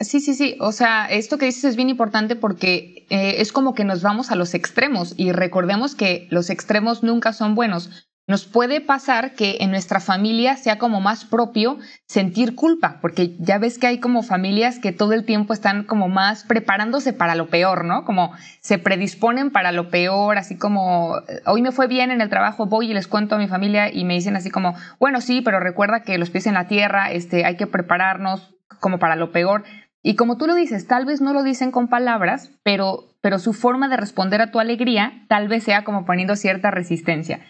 Sí, 0.00 0.20
sí, 0.20 0.34
sí. 0.34 0.56
O 0.60 0.72
sea, 0.72 1.06
esto 1.06 1.38
que 1.38 1.46
dices 1.46 1.64
es 1.64 1.76
bien 1.76 1.88
importante 1.88 2.34
porque 2.34 3.06
eh, 3.10 3.36
es 3.38 3.52
como 3.52 3.74
que 3.74 3.84
nos 3.84 4.02
vamos 4.02 4.32
a 4.32 4.34
los 4.34 4.54
extremos 4.54 5.14
y 5.16 5.30
recordemos 5.30 5.94
que 5.94 6.26
los 6.30 6.50
extremos 6.50 7.04
nunca 7.04 7.32
son 7.32 7.54
buenos. 7.54 8.08
Nos 8.26 8.46
puede 8.46 8.80
pasar 8.80 9.34
que 9.34 9.58
en 9.60 9.70
nuestra 9.70 10.00
familia 10.00 10.56
sea 10.56 10.78
como 10.78 11.02
más 11.02 11.26
propio 11.26 11.78
sentir 12.06 12.54
culpa, 12.54 12.98
porque 13.02 13.36
ya 13.38 13.58
ves 13.58 13.78
que 13.78 13.86
hay 13.86 14.00
como 14.00 14.22
familias 14.22 14.78
que 14.78 14.92
todo 14.92 15.12
el 15.12 15.26
tiempo 15.26 15.52
están 15.52 15.84
como 15.84 16.08
más 16.08 16.44
preparándose 16.44 17.12
para 17.12 17.34
lo 17.34 17.48
peor, 17.48 17.84
¿no? 17.84 18.06
Como 18.06 18.32
se 18.60 18.78
predisponen 18.78 19.50
para 19.50 19.72
lo 19.72 19.90
peor, 19.90 20.38
así 20.38 20.56
como 20.56 21.16
hoy 21.44 21.60
me 21.60 21.70
fue 21.70 21.86
bien 21.86 22.10
en 22.10 22.22
el 22.22 22.30
trabajo, 22.30 22.64
voy 22.64 22.90
y 22.90 22.94
les 22.94 23.08
cuento 23.08 23.34
a 23.34 23.38
mi 23.38 23.46
familia 23.46 23.92
y 23.92 24.06
me 24.06 24.14
dicen 24.14 24.36
así 24.36 24.48
como, 24.50 24.74
bueno, 24.98 25.20
sí, 25.20 25.42
pero 25.42 25.60
recuerda 25.60 26.02
que 26.02 26.16
los 26.16 26.30
pies 26.30 26.46
en 26.46 26.54
la 26.54 26.66
tierra, 26.66 27.12
este, 27.12 27.44
hay 27.44 27.58
que 27.58 27.66
prepararnos 27.66 28.54
como 28.80 28.98
para 28.98 29.16
lo 29.16 29.32
peor. 29.32 29.64
Y 30.02 30.16
como 30.16 30.38
tú 30.38 30.46
lo 30.46 30.54
dices, 30.54 30.86
tal 30.86 31.04
vez 31.04 31.20
no 31.20 31.34
lo 31.34 31.42
dicen 31.42 31.70
con 31.70 31.88
palabras, 31.88 32.52
pero, 32.62 33.04
pero 33.20 33.38
su 33.38 33.52
forma 33.52 33.88
de 33.88 33.98
responder 33.98 34.40
a 34.40 34.50
tu 34.50 34.60
alegría 34.60 35.26
tal 35.28 35.48
vez 35.48 35.64
sea 35.64 35.84
como 35.84 36.06
poniendo 36.06 36.36
cierta 36.36 36.70
resistencia. 36.70 37.40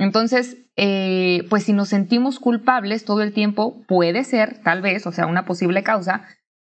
Entonces, 0.00 0.56
eh, 0.76 1.46
pues 1.50 1.64
si 1.64 1.74
nos 1.74 1.90
sentimos 1.90 2.38
culpables 2.38 3.04
todo 3.04 3.20
el 3.20 3.34
tiempo, 3.34 3.82
puede 3.86 4.24
ser, 4.24 4.62
tal 4.62 4.80
vez, 4.80 5.06
o 5.06 5.12
sea, 5.12 5.26
una 5.26 5.44
posible 5.44 5.82
causa, 5.82 6.26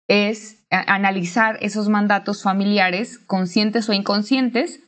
es 0.09 0.67
analizar 0.71 1.57
esos 1.61 1.89
mandatos 1.89 2.43
familiares, 2.43 3.21
conscientes 3.21 3.89
o 3.89 3.93
inconscientes, 3.93 4.81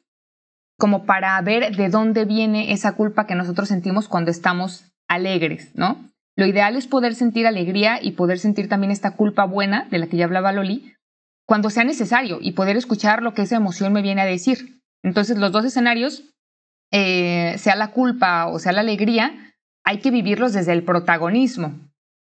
como 0.76 1.07
para 1.07 1.41
ver 1.43 1.76
de 1.76 1.88
dónde 1.88 2.25
viene 2.25 2.73
esa 2.73 2.97
culpa 2.97 3.29
que 3.29 3.37
nosotros 3.37 3.69
sentimos 3.69 4.09
cuando 4.09 4.33
estamos 4.33 4.93
alegres, 5.07 5.71
¿no? 5.76 6.11
Lo 6.35 6.45
ideal 6.47 6.75
es 6.75 6.88
poder 6.88 7.14
sentir 7.14 7.47
alegría 7.47 8.00
y 8.03 8.12
poder 8.12 8.41
sentir 8.41 8.69
también 8.69 8.91
esta 8.91 9.12
culpa 9.12 9.45
buena 9.45 9.87
de 9.93 9.99
la 9.99 10.09
que 10.09 10.17
ya 10.17 10.25
hablaba 10.25 10.53
Loli, 10.53 10.97
cuando 11.47 11.71
sea 11.71 11.85
necesario 11.85 12.38
y 12.41 12.53
poder 12.53 12.76
escuchar 12.76 13.23
lo 13.23 13.33
que 13.33 13.43
esa 13.43 13.55
emoción 13.55 13.93
me 13.93 14.03
viene 14.03 14.23
a 14.23 14.26
decir. 14.26 14.83
Entonces, 15.05 15.38
los 15.38 15.53
dos 15.53 15.64
escenarios, 15.64 16.34
eh, 16.96 17.58
sea 17.58 17.74
la 17.74 17.90
culpa 17.90 18.46
o 18.46 18.60
sea 18.60 18.70
la 18.70 18.82
alegría, 18.82 19.52
hay 19.82 19.98
que 19.98 20.12
vivirlos 20.12 20.52
desde 20.52 20.72
el 20.72 20.84
protagonismo, 20.84 21.74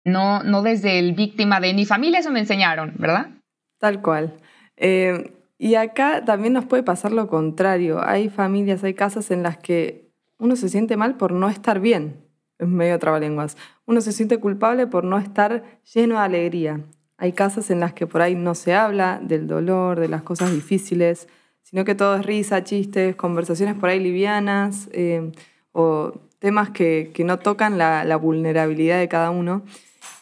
no, 0.05 0.43
no 0.43 0.61
desde 0.61 0.97
el 0.97 1.13
víctima 1.13 1.59
de 1.59 1.73
mi 1.73 1.85
familia, 1.85 2.19
eso 2.19 2.31
me 2.31 2.39
enseñaron, 2.39 2.93
¿verdad? 2.97 3.31
Tal 3.79 4.01
cual. 4.01 4.37
Eh, 4.77 5.33
y 5.57 5.75
acá 5.75 6.23
también 6.23 6.53
nos 6.53 6.65
puede 6.65 6.83
pasar 6.83 7.11
lo 7.11 7.27
contrario. 7.27 8.01
Hay 8.01 8.29
familias, 8.29 8.81
hay 8.85 8.93
casas 8.93 9.29
en 9.29 9.43
las 9.43 9.57
que 9.57 10.09
uno 10.39 10.55
se 10.55 10.69
siente 10.69 10.95
mal 10.95 11.17
por 11.17 11.33
no 11.33 11.49
estar 11.49 11.81
bien, 11.81 12.25
es 12.57 12.69
medio 12.69 12.97
trabalenguas. 12.97 13.57
Uno 13.85 13.99
se 13.99 14.13
siente 14.13 14.39
culpable 14.39 14.87
por 14.87 15.03
no 15.03 15.17
estar 15.17 15.81
lleno 15.93 16.15
de 16.15 16.21
alegría. 16.21 16.79
Hay 17.17 17.33
casas 17.33 17.69
en 17.71 17.81
las 17.81 17.91
que 17.91 18.07
por 18.07 18.21
ahí 18.21 18.35
no 18.35 18.55
se 18.55 18.73
habla 18.73 19.19
del 19.21 19.47
dolor, 19.47 19.99
de 19.99 20.07
las 20.07 20.23
cosas 20.23 20.53
difíciles, 20.53 21.27
sino 21.63 21.86
que 21.86 21.96
todo 21.96 22.15
es 22.15 22.25
risa, 22.25 22.63
chistes, 22.63 23.15
conversaciones 23.15 23.75
por 23.75 23.89
ahí 23.89 24.00
livianas 24.00 24.89
eh, 24.91 25.32
o 25.72 26.13
temas 26.39 26.72
que, 26.72 27.13
no 27.24 27.39
tocan 27.39 27.77
la, 27.77 28.15
vulnerabilidad 28.18 29.00
de 29.00 29.08
cada 29.08 29.30
uno 29.30 29.62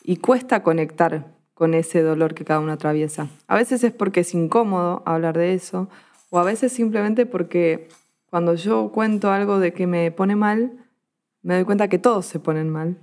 y 0.04 0.18
cuesta 0.18 0.64
conectar 0.64 1.28
con 1.54 1.74
ese 1.74 2.02
dolor 2.02 2.34
que 2.34 2.46
cada 2.46 2.60
uno 2.60 2.74
atraviesa. 2.74 3.30
A 3.48 3.56
veces 3.56 3.84
es 3.84 3.94
porque 3.94 4.22
es 4.22 4.34
incómodo 4.34 5.02
hablar 5.06 5.38
de 5.38 5.54
eso 5.54 5.90
o 6.30 6.40
a 6.40 6.44
veces 6.44 6.72
simplemente 6.72 7.26
porque 7.26 7.88
cuando 8.30 8.56
yo 8.56 8.92
cuento 8.92 9.32
algo 9.32 9.60
de 9.60 9.74
que 9.74 9.88
me 9.88 10.12
pone 10.12 10.36
mal, 10.36 10.74
me 11.42 11.56
doy 11.56 11.64
cuenta 11.64 11.88
que 11.88 12.00
todos 12.00 12.26
se 12.26 12.40
ponen 12.40 12.70
mal 12.70 12.98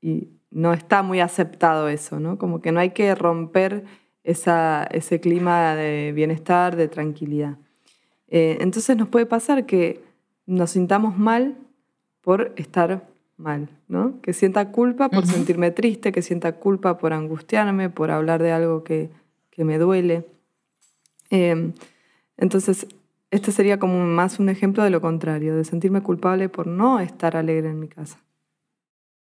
y 0.00 0.30
no 0.50 0.72
está 0.72 1.02
muy 1.02 1.20
aceptado 1.20 1.88
eso, 1.88 2.18
¿no? 2.18 2.38
Como 2.38 2.60
que 2.60 2.72
no 2.72 2.80
hay 2.80 2.90
que 2.90 3.14
romper 3.14 3.84
ese 4.22 5.20
clima 5.20 5.74
de 5.74 6.12
bienestar, 6.12 6.76
de 6.76 6.88
tranquilidad. 6.88 7.58
Eh, 8.36 8.58
entonces 8.60 8.96
nos 8.96 9.06
puede 9.06 9.26
pasar 9.26 9.64
que 9.64 10.02
nos 10.44 10.72
sintamos 10.72 11.16
mal 11.16 11.56
por 12.20 12.52
estar 12.56 13.06
mal, 13.36 13.68
¿no? 13.86 14.20
Que 14.22 14.32
sienta 14.32 14.72
culpa 14.72 15.08
por 15.08 15.24
sentirme 15.24 15.70
triste, 15.70 16.10
que 16.10 16.20
sienta 16.20 16.56
culpa 16.56 16.98
por 16.98 17.12
angustiarme, 17.12 17.90
por 17.90 18.10
hablar 18.10 18.42
de 18.42 18.50
algo 18.50 18.82
que, 18.82 19.08
que 19.52 19.62
me 19.62 19.78
duele. 19.78 20.26
Eh, 21.30 21.70
entonces, 22.36 22.88
este 23.30 23.52
sería 23.52 23.78
como 23.78 24.04
más 24.04 24.40
un 24.40 24.48
ejemplo 24.48 24.82
de 24.82 24.90
lo 24.90 25.00
contrario, 25.00 25.54
de 25.54 25.64
sentirme 25.64 26.02
culpable 26.02 26.48
por 26.48 26.66
no 26.66 26.98
estar 26.98 27.36
alegre 27.36 27.68
en 27.68 27.78
mi 27.78 27.86
casa. 27.86 28.18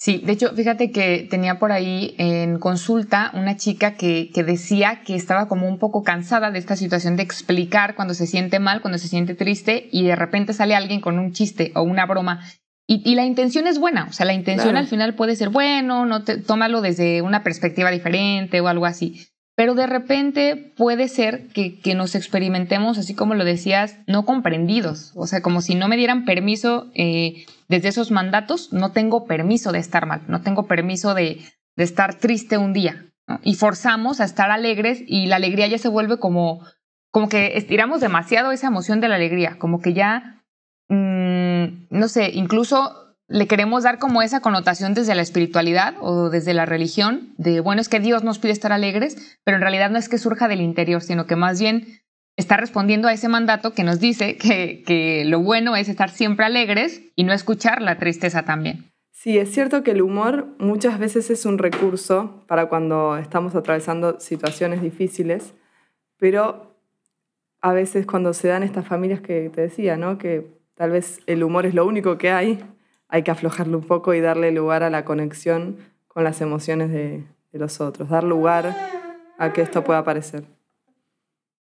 Sí, 0.03 0.17
de 0.17 0.33
hecho, 0.33 0.53
fíjate 0.53 0.91
que 0.91 1.25
tenía 1.29 1.59
por 1.59 1.71
ahí 1.71 2.13
en 2.17 2.59
consulta 2.59 3.31
una 3.35 3.55
chica 3.55 3.93
que, 3.93 4.31
que, 4.33 4.43
decía 4.43 5.01
que 5.05 5.15
estaba 5.15 5.47
como 5.47 5.65
un 5.65 5.79
poco 5.79 6.03
cansada 6.03 6.51
de 6.51 6.59
esta 6.59 6.75
situación 6.75 7.15
de 7.15 7.23
explicar 7.23 7.95
cuando 7.95 8.13
se 8.13 8.27
siente 8.27 8.59
mal, 8.59 8.81
cuando 8.81 8.97
se 8.97 9.07
siente 9.07 9.33
triste 9.33 9.87
y 9.93 10.05
de 10.05 10.17
repente 10.17 10.51
sale 10.51 10.75
alguien 10.75 10.99
con 10.99 11.19
un 11.19 11.31
chiste 11.31 11.71
o 11.73 11.83
una 11.83 12.05
broma. 12.05 12.41
Y, 12.85 13.15
la 13.15 13.23
intención 13.23 13.65
es 13.65 13.79
buena, 13.79 14.07
o 14.09 14.11
sea, 14.11 14.25
la 14.25 14.33
intención 14.33 14.75
al 14.75 14.87
final 14.87 15.15
puede 15.15 15.37
ser 15.37 15.47
bueno, 15.47 16.05
no 16.05 16.25
te, 16.25 16.35
tómalo 16.35 16.81
desde 16.81 17.21
una 17.21 17.41
perspectiva 17.41 17.89
diferente 17.89 18.59
o 18.59 18.67
algo 18.67 18.85
así 18.85 19.25
pero 19.55 19.75
de 19.75 19.85
repente 19.85 20.73
puede 20.75 21.07
ser 21.07 21.47
que, 21.49 21.79
nos 21.95 22.15
experimentemos, 22.15 22.97
así 22.97 23.13
como 23.13 23.35
lo 23.35 23.45
decías, 23.45 23.99
no 24.07 24.25
comprendidos, 24.25 25.11
o 25.15 25.27
sea, 25.27 25.41
como 25.41 25.61
si 25.61 25.75
no 25.75 25.87
me 25.87 25.97
dieran 25.97 26.25
permiso 26.25 26.91
eh, 26.95 27.45
desde 27.67 27.89
esos 27.89 28.09
mandatos, 28.09 28.73
no 28.73 28.91
tengo 28.91 29.25
permiso 29.25 29.71
de 29.71 29.79
estar 29.79 30.05
mal, 30.07 30.23
no 30.27 30.41
tengo 30.41 30.65
permiso 30.65 31.13
de, 31.13 31.41
estar 31.75 32.15
triste 32.15 32.57
un 32.57 32.73
día, 32.73 33.05
y 33.43 33.55
forzamos 33.55 34.21
a 34.21 34.25
estar 34.25 34.51
alegres 34.51 35.01
y 35.07 35.27
la 35.27 35.37
alegría 35.37 35.67
ya 35.67 35.77
se 35.77 35.87
vuelve 35.87 36.17
como, 36.17 36.61
como 37.11 37.29
que 37.29 37.57
estiramos 37.57 38.01
demasiado 38.01 38.51
esa 38.51 38.67
emoción 38.67 39.01
de 39.01 39.07
la 39.07 39.15
alegría, 39.15 39.57
como 39.59 39.81
que 39.81 39.93
ya, 39.93 40.43
mm, 40.89 41.87
no 41.89 42.07
sé, 42.07 42.31
incluso 42.33 43.02
le 43.33 43.47
queremos 43.47 43.81
dar 43.81 43.97
como 43.97 44.21
esa 44.21 44.41
connotación 44.41 44.93
desde 44.93 45.15
la 45.15 45.23
espiritualidad 45.23 45.95
o 46.01 46.29
desde 46.29 46.53
la 46.53 46.67
religión, 46.67 47.33
de 47.37 47.61
bueno, 47.61 47.81
es 47.81 47.89
que 47.89 47.99
Dios 47.99 48.23
nos 48.23 48.37
pide 48.37 48.51
estar 48.51 48.71
alegres, 48.71 49.39
pero 49.43 49.57
en 49.57 49.61
realidad 49.61 49.89
no 49.89 49.97
es 49.97 50.07
que 50.07 50.19
surja 50.19 50.47
del 50.47 50.61
interior, 50.61 51.01
sino 51.01 51.25
que 51.25 51.35
más 51.35 51.59
bien 51.59 51.87
está 52.37 52.57
respondiendo 52.57 53.07
a 53.07 53.13
ese 53.13 53.29
mandato 53.29 53.73
que 53.73 53.83
nos 53.83 53.99
dice 53.99 54.37
que, 54.37 54.83
que 54.85 55.25
lo 55.25 55.39
bueno 55.39 55.75
es 55.75 55.89
estar 55.89 56.11
siempre 56.11 56.45
alegres 56.45 57.01
y 57.15 57.23
no 57.23 57.33
escuchar 57.33 57.81
la 57.81 57.97
tristeza 57.97 58.43
también. 58.43 58.91
Sí, 59.09 59.39
es 59.39 59.51
cierto 59.51 59.81
que 59.81 59.91
el 59.91 60.03
humor 60.03 60.55
muchas 60.59 60.99
veces 60.99 61.31
es 61.31 61.47
un 61.47 61.57
recurso 61.57 62.43
para 62.47 62.67
cuando 62.67 63.17
estamos 63.17 63.55
atravesando 63.55 64.19
situaciones 64.19 64.83
difíciles, 64.83 65.55
pero 66.17 66.77
a 67.61 67.73
veces 67.73 68.05
cuando 68.05 68.33
se 68.33 68.49
dan 68.49 68.61
estas 68.61 68.87
familias 68.87 69.21
que 69.21 69.49
te 69.49 69.61
decía, 69.61 69.97
¿no? 69.97 70.19
que 70.19 70.45
tal 70.75 70.91
vez 70.91 71.19
el 71.25 71.43
humor 71.43 71.65
es 71.65 71.73
lo 71.73 71.87
único 71.87 72.19
que 72.19 72.29
hay, 72.29 72.63
hay 73.13 73.21
que 73.21 73.29
aflojarlo 73.29 73.77
un 73.77 73.83
poco 73.85 74.15
y 74.15 74.21
darle 74.21 74.51
lugar 74.51 74.81
a 74.81 74.89
la 74.89 75.05
conexión 75.05 75.77
con 76.07 76.23
las 76.23 76.41
emociones 76.41 76.89
de, 76.89 77.23
los 77.51 77.79
otros, 77.79 78.09
dar 78.09 78.23
lugar 78.23 78.75
a 79.37 79.53
que 79.53 79.61
esto 79.61 79.83
pueda 79.83 79.99
aparecer. 79.99 80.45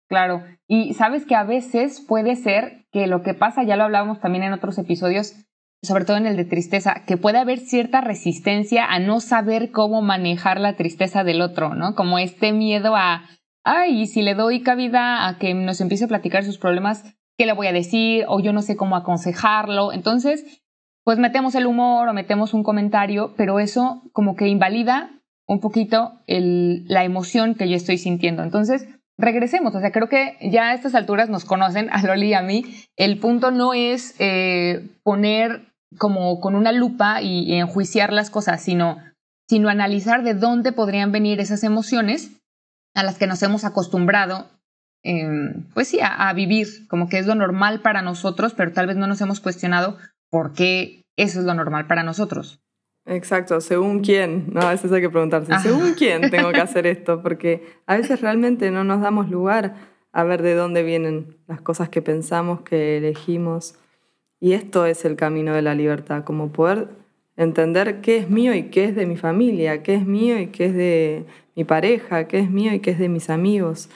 Claro, 0.10 0.44
y 0.67 0.96
sabes 0.96 1.27
que 1.27 1.36
a 1.36 1.44
veces 1.44 2.01
puede 2.01 2.36
ser 2.36 2.88
que 2.91 3.06
lo 3.06 3.22
que 3.22 3.36
pasa, 3.36 3.62
ya 3.62 3.75
lo 3.75 3.84
hablábamos 3.84 4.20
también 4.20 4.46
en 4.46 4.53
otros 4.53 4.79
episodios, 4.79 5.36
sobre 5.84 6.06
todo 6.06 6.17
en 6.17 6.25
el 6.25 6.38
de 6.38 6.46
tristeza, 6.46 7.03
que 7.06 7.17
puede 7.17 7.38
haber 7.38 7.60
cierta 7.60 8.01
resistencia 8.01 8.86
a 8.86 8.98
no 8.98 9.20
saber 9.20 9.70
cómo 9.70 10.01
manejar 10.01 10.60
la 10.60 10.75
tristeza 10.75 11.24
del 11.24 11.41
otro, 11.41 11.75
¿no? 11.75 11.94
Como 11.94 12.17
este 12.17 12.51
miedo 12.51 12.96
a, 12.96 13.29
ay, 13.63 14.08
si 14.08 14.24
le 14.24 14.34
doy 14.34 14.63
cabida 14.63 15.27
a 15.27 15.38
que 15.38 15.53
nos 15.53 15.82
empiece 15.82 16.06
a 16.06 16.08
platicar 16.08 16.44
sus 16.44 16.58
problemas, 16.58 17.03
¿qué 17.38 17.46
le 17.46 17.53
voy 17.53 17.67
a 17.67 17.74
decir? 17.74 18.25
O 18.27 18.39
yo 18.39 18.53
no 18.53 18.63
sé 18.63 18.75
cómo 18.75 18.96
aconsejarlo. 18.96 19.94
Entonces, 19.94 20.63
pues 21.08 21.20
metemos 21.20 21.56
el 21.56 21.68
humor 21.68 22.10
o 22.10 22.14
metemos 22.14 22.54
un 22.54 22.64
comentario, 22.64 23.34
pero 23.38 23.62
eso 23.62 24.04
como 24.12 24.36
que 24.36 24.50
invalida 24.50 25.10
un 25.48 25.62
poquito 25.62 26.20
la 26.28 27.06
emoción 27.06 27.56
que 27.56 27.70
yo 27.70 27.78
estoy 27.78 27.98
sintiendo. 27.98 28.44
Entonces, 28.44 28.90
regresemos, 29.18 29.74
o 29.74 29.80
sea, 29.80 29.94
creo 29.94 30.10
que 30.10 30.36
ya 30.42 30.68
a 30.68 30.74
estas 30.74 30.96
alturas 30.96 31.30
nos 31.30 31.46
conocen, 31.46 31.88
a 31.94 32.04
Loli 32.04 32.28
y 32.28 32.34
a 32.34 32.42
mí, 32.42 32.66
el 32.98 33.20
punto 33.20 33.52
no 33.52 33.74
es 33.74 34.16
eh, 34.20 34.86
poner 35.04 35.72
como 35.98 36.42
con 36.42 36.56
una 36.56 36.74
lupa 36.74 37.22
y, 37.22 37.54
enjuiciar 37.54 38.12
las 38.12 38.30
cosas, 38.30 38.62
sino, 38.62 38.98
sino 39.48 39.70
analizar 39.70 40.24
de 40.24 40.34
dónde 40.34 40.74
podrían 40.74 41.14
venir 41.14 41.40
esas 41.40 41.64
emociones 41.64 42.32
a 42.96 43.04
las 43.04 43.18
que 43.18 43.28
nos 43.28 43.42
hemos 43.44 43.64
acostumbrado, 43.64 44.50
em, 45.04 45.64
pues 45.74 45.88
sí, 45.88 46.00
a, 46.04 46.34
vivir, 46.34 46.68
como 46.90 47.08
que 47.08 47.18
es 47.18 47.28
lo 47.28 47.36
normal 47.36 47.80
para 47.80 48.02
nosotros, 48.02 48.54
pero 48.54 48.74
tal 48.74 48.88
vez 48.88 48.98
no 48.98 49.08
nos 49.08 49.22
hemos 49.22 49.40
cuestionado 49.40 49.96
porque 50.30 51.06
eso 51.16 51.40
es 51.40 51.46
lo 51.46 51.54
normal 51.54 51.88
para 51.88 52.04
nosotros. 52.04 52.62
Exacto, 53.06 53.62
según 53.62 54.02
quién, 54.02 54.50
¿no? 54.52 54.62
A 54.62 54.72
veces 54.72 54.92
hay 54.92 55.02
que 55.02 55.10
preguntarse, 55.10 55.58
¿según 55.60 55.94
quién 55.94 56.30
tengo 56.30 56.52
que 56.52 56.60
hacer 56.60 56.86
esto? 56.88 57.24
Porque 57.24 57.66
a 57.86 57.96
veces 57.96 58.20
realmente 58.20 58.70
no 58.70 58.84
nos 58.84 59.02
damos 59.02 59.30
lugar 59.30 59.76
a 60.12 60.24
ver 60.24 60.42
de 60.42 60.56
dónde 60.56 60.84
vienen 60.84 61.38
las 61.48 61.62
cosas 61.62 61.88
que 61.88 62.02
pensamos, 62.02 62.62
que 62.62 62.98
elegimos. 62.98 63.76
Y 64.40 64.54
esto 64.54 64.86
es 64.86 65.06
el 65.06 65.16
camino 65.16 65.54
de 65.54 65.62
la 65.62 65.74
libertad, 65.74 66.26
como 66.26 66.52
poder 66.52 66.90
entender 67.38 68.02
qué 68.02 68.18
es 68.18 68.30
mío 68.30 68.54
y 68.54 68.64
qué 68.64 68.86
es 68.86 68.96
de 68.96 69.06
mi 69.06 69.16
familia, 69.16 69.84
qué 69.84 69.96
es 69.96 70.06
mío 70.06 70.40
y 70.40 70.48
qué 70.48 70.66
es 70.66 70.74
de 70.74 71.26
mi 71.56 71.64
pareja, 71.64 72.28
qué 72.28 72.40
es 72.40 72.50
mío 72.50 72.74
y 72.74 72.80
qué 72.80 72.92
es 72.92 73.00
de 73.00 73.10
mis 73.10 73.30
amigos. 73.30 73.90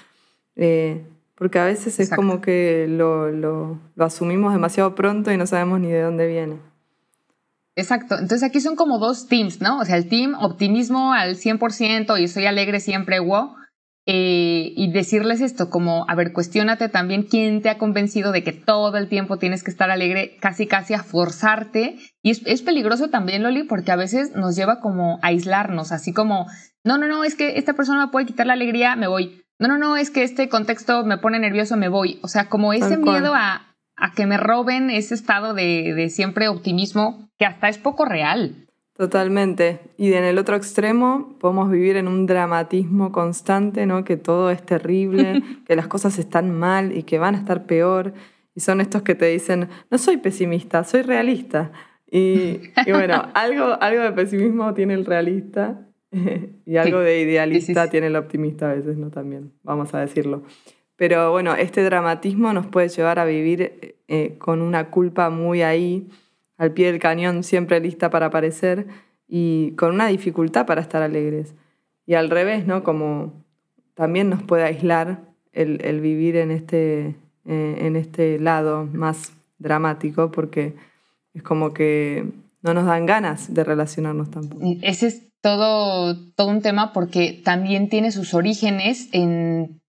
Eh, 0.56 1.02
porque 1.42 1.58
a 1.58 1.66
veces 1.66 2.00
es 2.00 2.12
como 2.12 2.40
que 2.40 2.86
lo, 2.88 3.32
lo, 3.32 3.80
asumimos 3.98 4.54
demasiado 4.54 4.94
pronto 4.94 5.32
y 5.32 5.38
no 5.38 5.48
sabemos 5.48 5.80
ni 5.80 5.88
de 5.88 6.04
dónde 6.04 6.28
viene. 6.28 6.60
Exacto. 7.76 8.14
Entonces 8.14 8.44
aquí 8.44 8.62
son 8.62 8.76
como 8.76 9.00
dos 9.00 9.28
teams, 9.28 9.60
¿no? 9.60 9.80
O 9.80 9.86
sea, 9.86 9.98
el 9.98 10.08
team 10.08 10.36
optimismo 10.40 11.14
al 11.14 11.36
100% 11.36 12.22
y 12.22 12.28
soy 12.28 12.46
alegre 12.46 12.80
siempre, 12.80 13.20
wow. 13.20 13.56
eh, 14.06 14.72
y 14.76 14.92
decirles 14.92 15.42
esto 15.42 15.72
como, 15.72 16.06
a 16.08 16.14
ver, 16.14 16.32
cuestionate 16.32 16.90
también 16.90 17.24
quién 17.24 17.64
te 17.64 17.72
ha 17.72 17.80
convencido 17.80 18.32
de 18.32 18.44
que 18.44 18.52
todo 18.54 18.96
el 18.98 19.10
tiempo 19.10 19.40
tienes 19.40 19.64
que 19.64 19.72
estar 19.72 19.90
alegre, 19.90 20.38
casi 20.40 20.68
casi 20.68 20.94
a 20.94 21.02
forzarte. 21.02 21.98
Y 22.22 22.30
es, 22.30 22.44
es 22.46 22.62
peligroso 22.62 23.10
también, 23.10 23.42
Loli, 23.42 23.64
porque 23.64 23.92
a 23.92 23.96
veces 23.96 24.36
nos 24.36 24.56
lleva 24.56 24.80
como 24.80 25.18
a 25.24 25.30
aislarnos, 25.30 25.92
así 25.92 26.14
como, 26.14 26.46
no, 26.84 27.00
no, 27.00 27.08
no, 27.08 27.24
es 27.24 27.34
que 27.34 27.58
esta 27.58 27.74
persona 27.74 28.06
me 28.06 28.12
puede 28.12 28.28
quitar 28.28 28.46
la 28.46 28.54
alegría, 28.54 28.96
me 28.96 29.08
voy. 29.08 29.42
No, 29.62 29.68
no, 29.68 29.78
no, 29.78 29.96
es 29.96 30.10
que 30.10 30.24
este 30.24 30.50
contexto 30.50 31.06
me 31.06 31.20
pone 31.20 31.38
nervioso, 31.38 31.78
me 31.78 31.88
voy. 31.88 32.18
O 32.24 32.28
sea, 32.28 32.50
como 32.50 32.74
ese 32.74 32.98
miedo 32.98 33.36
a, 33.36 33.76
a, 33.96 34.12
que 34.14 34.26
me 34.26 34.38
roben 34.38 34.90
ese 34.90 35.14
estado 35.14 35.54
de, 35.54 35.94
de 35.94 36.10
siempre 36.10 36.48
optimismo 36.48 37.30
que 37.38 37.46
hasta 37.46 37.70
es 37.70 37.78
poco 37.78 38.06
real. 38.06 38.56
Totalmente. 38.98 39.80
Y 39.98 40.14
en 40.14 40.24
el 40.24 40.40
otro 40.40 40.56
extremo 40.56 41.38
podemos 41.40 41.70
vivir 41.70 41.96
en 41.96 42.08
un 42.08 42.26
dramatismo 42.26 43.12
constante, 43.12 43.86
¿no? 43.86 44.04
Que 44.04 44.18
todo 44.18 44.50
es 44.50 44.66
terrible, 44.66 45.44
que 45.68 45.76
las 45.76 45.86
cosas 45.86 46.18
están 46.18 46.50
mal 46.58 46.98
y 46.98 47.04
que 47.04 47.20
van 47.20 47.36
a 47.36 47.38
estar 47.38 47.68
peor. 47.68 48.16
Y 48.56 48.62
son 48.62 48.82
estos 48.82 49.04
que 49.04 49.14
te 49.14 49.28
dicen, 49.28 49.70
no 49.92 50.00
soy 50.00 50.18
pesimista, 50.18 50.84
soy 50.84 51.04
realista. 51.04 51.72
Y, 52.10 52.72
bueno, 52.90 53.30
algo, 53.36 53.78
algo 53.80 54.02
de 54.02 54.12
pesimismo 54.14 54.74
tiene 54.74 54.96
el 54.96 55.06
realista 55.06 55.86
y 56.66 56.78
algo 56.78 57.00
de 57.00 57.22
idealista 57.22 57.90
tiene 57.90 58.08
el 58.08 58.16
optimista 58.16 58.70
a 58.70 58.76
veces, 58.76 58.98
¿no? 58.98 59.10
También, 59.10 59.52
vamos 59.64 59.94
a 59.94 60.00
decirlo. 60.00 60.44
Pero 60.96 61.32
bueno, 61.32 61.56
este 61.56 61.84
dramatismo 61.84 62.54
nos 62.54 62.68
puede 62.68 62.90
llevar 62.90 63.18
a 63.18 63.26
vivir 63.26 63.96
eh, 64.08 64.36
con 64.38 64.62
una 64.62 64.92
culpa 64.92 65.30
muy 65.30 65.62
ahí 65.62 66.10
al 66.58 66.74
pie 66.74 66.92
del 66.92 67.00
cañón, 67.00 67.44
siempre 67.44 67.80
lista 67.80 68.12
para 68.12 68.28
aparecer 68.28 68.86
y 69.28 69.72
con 69.78 69.96
una 69.96 70.08
dificultad 70.08 70.68
para 70.68 70.82
estar 70.82 71.02
alegres. 71.02 71.56
Y 72.06 72.14
al 72.14 72.30
revés, 72.30 72.68
¿no? 72.68 72.84
Como 72.84 73.34
también 73.96 74.30
nos 74.30 74.44
puede 74.44 74.64
aislar 74.64 75.22
el, 75.54 76.02
vivir 76.02 76.36
en 76.36 76.52
este, 76.52 77.16
eh, 77.46 77.76
en 77.80 77.96
este 77.96 78.38
lado 78.40 78.86
más 78.86 79.34
dramático, 79.58 80.32
porque 80.32 80.76
es 81.34 81.42
como 81.42 81.74
que 81.74 82.26
no 82.62 82.74
nos 82.74 82.86
dan 82.86 83.06
ganas 83.06 83.54
de 83.54 83.64
relacionarnos 83.64 84.30
tampoco. 84.30 84.64
Ese 84.82 85.08
es 85.08 85.31
todo, 85.42 86.32
todo 86.34 86.48
un 86.48 86.62
tema 86.62 86.94
porque 86.94 87.42
también 87.44 87.90
tiene 87.90 88.12
sus 88.12 88.34
orígenes 88.34 89.10
en, 89.12 89.82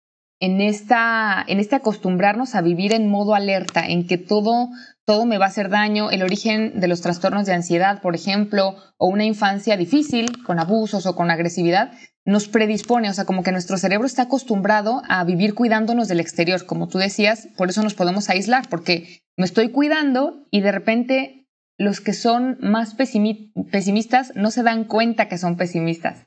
en, 0.41 0.61
esta, 0.61 1.45
en 1.47 1.61
este 1.61 1.77
acostumbrarnos 1.77 2.55
a 2.55 2.63
vivir 2.63 2.93
en 2.95 3.11
modo 3.11 3.35
alerta, 3.35 3.87
en 3.87 4.07
que 4.07 4.19
todo 4.19 4.69
todo 5.11 5.27
me 5.27 5.39
va 5.39 5.47
a 5.47 5.49
hacer 5.49 5.71
daño, 5.71 6.13
el 6.13 6.23
origen 6.23 6.79
de 6.79 6.87
los 6.87 7.01
trastornos 7.01 7.45
de 7.45 7.53
ansiedad, 7.53 8.01
por 8.01 8.15
ejemplo, 8.15 8.77
o 8.97 9.09
una 9.09 9.25
infancia 9.25 9.77
difícil, 9.77 10.45
con 10.45 10.61
abusos 10.61 11.05
o 11.05 11.17
con 11.17 11.33
agresividad, 11.33 11.91
nos 12.25 12.47
predispone, 12.47 13.11
o 13.11 13.13
sea, 13.13 13.25
como 13.25 13.43
que 13.43 13.51
nuestro 13.51 13.77
cerebro 13.77 14.07
está 14.07 14.23
acostumbrado 14.23 15.03
a 15.09 15.25
vivir 15.25 15.55
cuidándonos 15.55 16.07
del 16.07 16.21
exterior, 16.21 16.65
como 16.65 16.87
tú 16.87 16.99
decías, 16.99 17.49
por 17.57 17.71
eso 17.71 17.83
nos 17.83 17.95
podemos 17.95 18.31
aislar, 18.31 18.69
porque 18.69 19.23
me 19.37 19.47
estoy 19.47 19.71
cuidando 19.71 20.47
y 20.53 20.61
de 20.61 20.71
repente 20.71 21.40
los 21.81 22.03
que 22.03 22.13
son 22.13 22.59
más 22.61 22.95
pesimistas 22.95 24.33
no 24.37 24.51
se 24.51 24.63
dan 24.63 24.85
cuenta 24.85 25.29
que 25.29 25.39
son 25.39 25.57
pesimistas. 25.57 26.27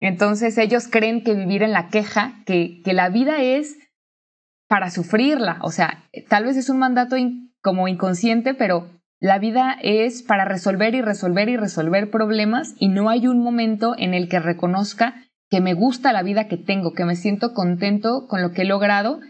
Entonces 0.00 0.56
ellos 0.56 0.88
creen 0.88 1.22
que 1.22 1.34
vivir 1.34 1.62
en 1.62 1.72
la 1.72 1.88
queja, 1.88 2.42
que, 2.46 2.80
la 2.86 3.10
vida 3.10 3.42
es 3.42 3.76
para 4.68 4.88
sufrirla, 4.88 5.58
o 5.60 5.70
sea, 5.70 6.02
tal 6.30 6.46
vez 6.46 6.56
es 6.56 6.70
un 6.70 6.78
mandato 6.78 7.16
como 7.60 7.88
inconsciente, 7.88 8.54
pero 8.54 8.88
la 9.20 9.38
vida 9.38 9.76
es 9.82 10.22
para 10.22 10.46
resolver 10.46 10.94
y 10.94 11.02
resolver 11.02 11.50
y 11.50 11.58
resolver 11.58 12.10
problemas 12.10 12.74
y 12.78 12.88
no 12.88 13.10
hay 13.10 13.26
un 13.26 13.42
momento 13.42 13.94
en 13.98 14.14
el 14.14 14.30
que 14.30 14.40
reconozca 14.40 15.26
que 15.50 15.60
me 15.60 15.74
gusta 15.74 16.14
la 16.14 16.22
vida 16.22 16.48
que 16.48 16.56
tengo, 16.56 16.94
que 16.94 17.04
me 17.04 17.16
siento 17.16 17.52
contento 17.52 18.26
con 18.28 18.40
lo 18.40 18.52
que 18.52 18.62
he 18.62 18.66
logrado 18.66 19.20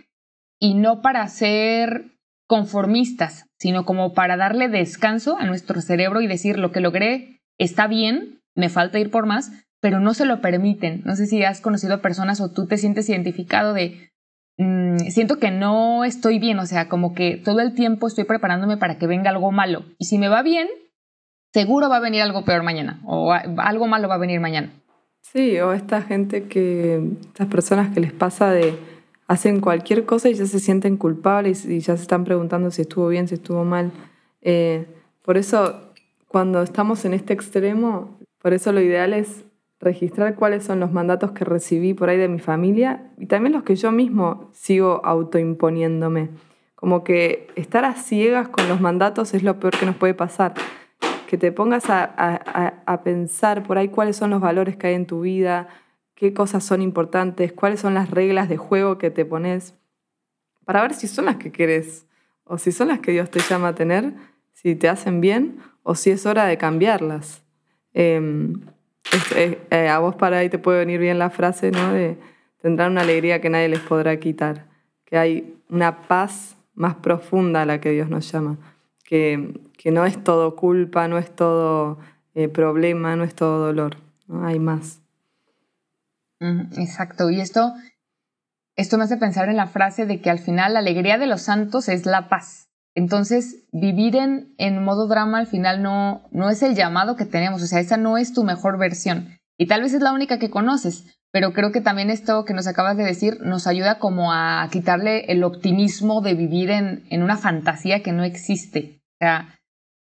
y 0.60 0.74
no 0.74 1.02
para 1.02 1.26
ser 1.26 2.12
conformistas, 2.46 3.45
sino 3.58 3.84
como 3.84 4.14
para 4.14 4.36
darle 4.36 4.68
descanso 4.68 5.36
a 5.38 5.46
nuestro 5.46 5.80
cerebro 5.80 6.20
y 6.20 6.26
decir 6.26 6.58
lo 6.58 6.72
que 6.72 6.80
logré 6.80 7.40
está 7.58 7.86
bien, 7.86 8.40
me 8.54 8.68
falta 8.68 8.98
ir 8.98 9.10
por 9.10 9.26
más, 9.26 9.50
pero 9.80 10.00
no 10.00 10.14
se 10.14 10.26
lo 10.26 10.40
permiten. 10.40 11.02
No 11.04 11.16
sé 11.16 11.26
si 11.26 11.44
has 11.44 11.60
conocido 11.60 12.00
personas 12.00 12.40
o 12.40 12.50
tú 12.50 12.66
te 12.66 12.78
sientes 12.78 13.08
identificado 13.08 13.72
de, 13.72 14.10
Mm, 14.58 14.96
siento 15.10 15.38
que 15.38 15.50
no 15.50 16.04
estoy 16.04 16.38
bien, 16.38 16.58
o 16.58 16.66
sea, 16.66 16.88
como 16.88 17.14
que 17.14 17.36
todo 17.36 17.60
el 17.60 17.74
tiempo 17.74 18.06
estoy 18.06 18.24
preparándome 18.24 18.76
para 18.76 18.98
que 18.98 19.06
venga 19.06 19.30
algo 19.30 19.52
malo. 19.52 19.84
Y 19.98 20.06
si 20.06 20.18
me 20.18 20.28
va 20.28 20.42
bien, 20.42 20.68
seguro 21.52 21.88
va 21.88 21.96
a 21.96 22.00
venir 22.00 22.22
algo 22.22 22.44
peor 22.44 22.62
mañana 22.62 23.00
o 23.04 23.32
algo 23.32 23.86
malo 23.86 24.08
va 24.08 24.14
a 24.14 24.18
venir 24.18 24.40
mañana. 24.40 24.72
Sí, 25.20 25.58
o 25.58 25.72
esta 25.72 26.02
gente 26.02 26.44
que, 26.44 27.02
estas 27.26 27.48
personas 27.48 27.92
que 27.92 28.00
les 28.00 28.12
pasa 28.12 28.50
de, 28.50 28.78
hacen 29.28 29.60
cualquier 29.60 30.04
cosa 30.04 30.28
y 30.28 30.34
ya 30.34 30.46
se 30.46 30.60
sienten 30.60 30.96
culpables 30.96 31.64
y 31.64 31.80
ya 31.80 31.96
se 31.96 32.02
están 32.02 32.24
preguntando 32.24 32.70
si 32.70 32.82
estuvo 32.82 33.08
bien, 33.08 33.28
si 33.28 33.34
estuvo 33.34 33.64
mal. 33.64 33.92
Eh, 34.42 34.86
por 35.22 35.36
eso, 35.36 35.92
cuando 36.28 36.62
estamos 36.62 37.04
en 37.04 37.14
este 37.14 37.32
extremo, 37.32 38.18
por 38.40 38.52
eso 38.52 38.72
lo 38.72 38.80
ideal 38.80 39.12
es 39.12 39.44
registrar 39.80 40.36
cuáles 40.36 40.64
son 40.64 40.80
los 40.80 40.92
mandatos 40.92 41.32
que 41.32 41.44
recibí 41.44 41.94
por 41.94 42.08
ahí 42.08 42.16
de 42.16 42.28
mi 42.28 42.38
familia 42.38 43.10
y 43.18 43.26
también 43.26 43.52
los 43.52 43.62
que 43.62 43.76
yo 43.76 43.92
mismo 43.92 44.50
sigo 44.52 45.00
autoimponiéndome. 45.04 46.30
Como 46.74 47.04
que 47.04 47.48
estar 47.56 47.84
a 47.84 47.94
ciegas 47.94 48.48
con 48.48 48.68
los 48.68 48.80
mandatos 48.80 49.34
es 49.34 49.42
lo 49.42 49.58
peor 49.58 49.76
que 49.78 49.86
nos 49.86 49.96
puede 49.96 50.14
pasar. 50.14 50.54
Que 51.26 51.36
te 51.36 51.50
pongas 51.50 51.84
a, 51.88 53.00
pensar 53.02 53.64
por 53.64 53.78
ahí 53.78 53.88
cuáles 53.88 54.16
son 54.16 54.30
los 54.30 54.40
valores 54.40 54.76
que 54.76 54.88
hay 54.88 54.94
en 54.94 55.06
tu 55.06 55.22
vida, 55.22 55.68
qué 56.16 56.34
cosas 56.34 56.64
son 56.64 56.82
importantes, 56.82 57.52
cuáles 57.52 57.80
son 57.80 57.94
las 57.94 58.10
reglas 58.10 58.48
de 58.48 58.56
juego 58.56 58.98
que 58.98 59.10
te 59.10 59.24
pones, 59.24 59.74
para 60.64 60.82
ver 60.82 60.94
si 60.94 61.06
son 61.06 61.26
las 61.26 61.36
que 61.36 61.52
querés 61.52 62.06
o 62.42 62.58
si 62.58 62.72
son 62.72 62.88
las 62.88 62.98
que 62.98 63.12
Dios 63.12 63.30
te 63.30 63.38
llama 63.38 63.68
a 63.68 63.74
tener, 63.74 64.14
si 64.52 64.74
te 64.74 64.88
hacen 64.88 65.20
bien 65.20 65.58
o 65.84 65.94
si 65.94 66.10
es 66.10 66.26
hora 66.26 66.46
de 66.46 66.58
cambiarlas. 66.58 67.44
Em, 67.92 68.60
eh, 69.36 69.88
a 69.88 69.98
vos 70.00 70.16
para 70.16 70.38
ahí 70.38 70.48
te 70.48 70.58
puede 70.58 70.80
venir 70.80 70.98
bien 70.98 71.18
la 71.18 71.30
frase, 71.30 71.70
¿no? 71.70 71.92
De 71.92 72.16
tendrán 72.60 72.92
una 72.92 73.02
alegría 73.02 73.40
que 73.40 73.48
nadie 73.48 73.68
les 73.68 73.78
podrá 73.80 74.18
quitar, 74.18 74.66
que 75.04 75.16
hay 75.16 75.56
una 75.68 76.08
paz 76.08 76.56
más 76.74 76.96
profunda 76.96 77.62
a 77.62 77.66
la 77.66 77.80
que 77.80 77.90
Dios 77.92 78.08
nos 78.08 78.30
llama, 78.32 78.56
que, 79.04 79.54
que 79.76 79.92
no 79.92 80.04
es 80.04 80.22
todo 80.24 80.56
culpa, 80.56 81.06
no 81.06 81.16
es 81.16 81.30
todo 81.30 81.98
eh, 82.34 82.48
problema, 82.48 83.14
no 83.14 83.22
es 83.22 83.34
todo 83.34 83.64
dolor, 83.64 83.98
¿no? 84.26 84.44
hay 84.44 84.58
más. 84.58 85.00
Exacto, 86.40 87.30
y 87.30 87.40
esto, 87.40 87.72
esto 88.76 88.98
me 88.98 89.04
hace 89.04 89.16
pensar 89.16 89.48
en 89.48 89.56
la 89.56 89.66
frase 89.66 90.06
de 90.06 90.20
que 90.20 90.30
al 90.30 90.38
final 90.38 90.74
la 90.74 90.80
alegría 90.80 91.18
de 91.18 91.26
los 91.26 91.42
santos 91.42 91.88
es 91.88 92.06
la 92.06 92.28
paz. 92.28 92.68
Entonces, 92.94 93.66
vivir 93.72 94.16
en, 94.16 94.54
en 94.56 94.82
modo 94.82 95.06
drama 95.06 95.38
al 95.38 95.46
final 95.46 95.82
no, 95.82 96.26
no 96.30 96.48
es 96.48 96.62
el 96.62 96.74
llamado 96.74 97.16
que 97.16 97.26
tenemos, 97.26 97.62
o 97.62 97.66
sea, 97.66 97.80
esa 97.80 97.96
no 97.96 98.16
es 98.16 98.32
tu 98.32 98.42
mejor 98.42 98.78
versión. 98.78 99.38
Y 99.58 99.66
tal 99.66 99.82
vez 99.82 99.94
es 99.94 100.02
la 100.02 100.12
única 100.12 100.38
que 100.38 100.50
conoces, 100.50 101.18
pero 101.32 101.52
creo 101.52 101.72
que 101.72 101.80
también 101.80 102.10
esto 102.10 102.44
que 102.44 102.54
nos 102.54 102.66
acabas 102.66 102.96
de 102.96 103.04
decir 103.04 103.38
nos 103.42 103.66
ayuda 103.66 103.98
como 103.98 104.32
a 104.32 104.66
quitarle 104.70 105.30
el 105.30 105.44
optimismo 105.44 106.22
de 106.22 106.34
vivir 106.34 106.70
en, 106.70 107.04
en 107.10 107.22
una 107.22 107.36
fantasía 107.36 108.02
que 108.02 108.12
no 108.12 108.24
existe. 108.24 109.00
O 109.14 109.18
sea, 109.20 109.58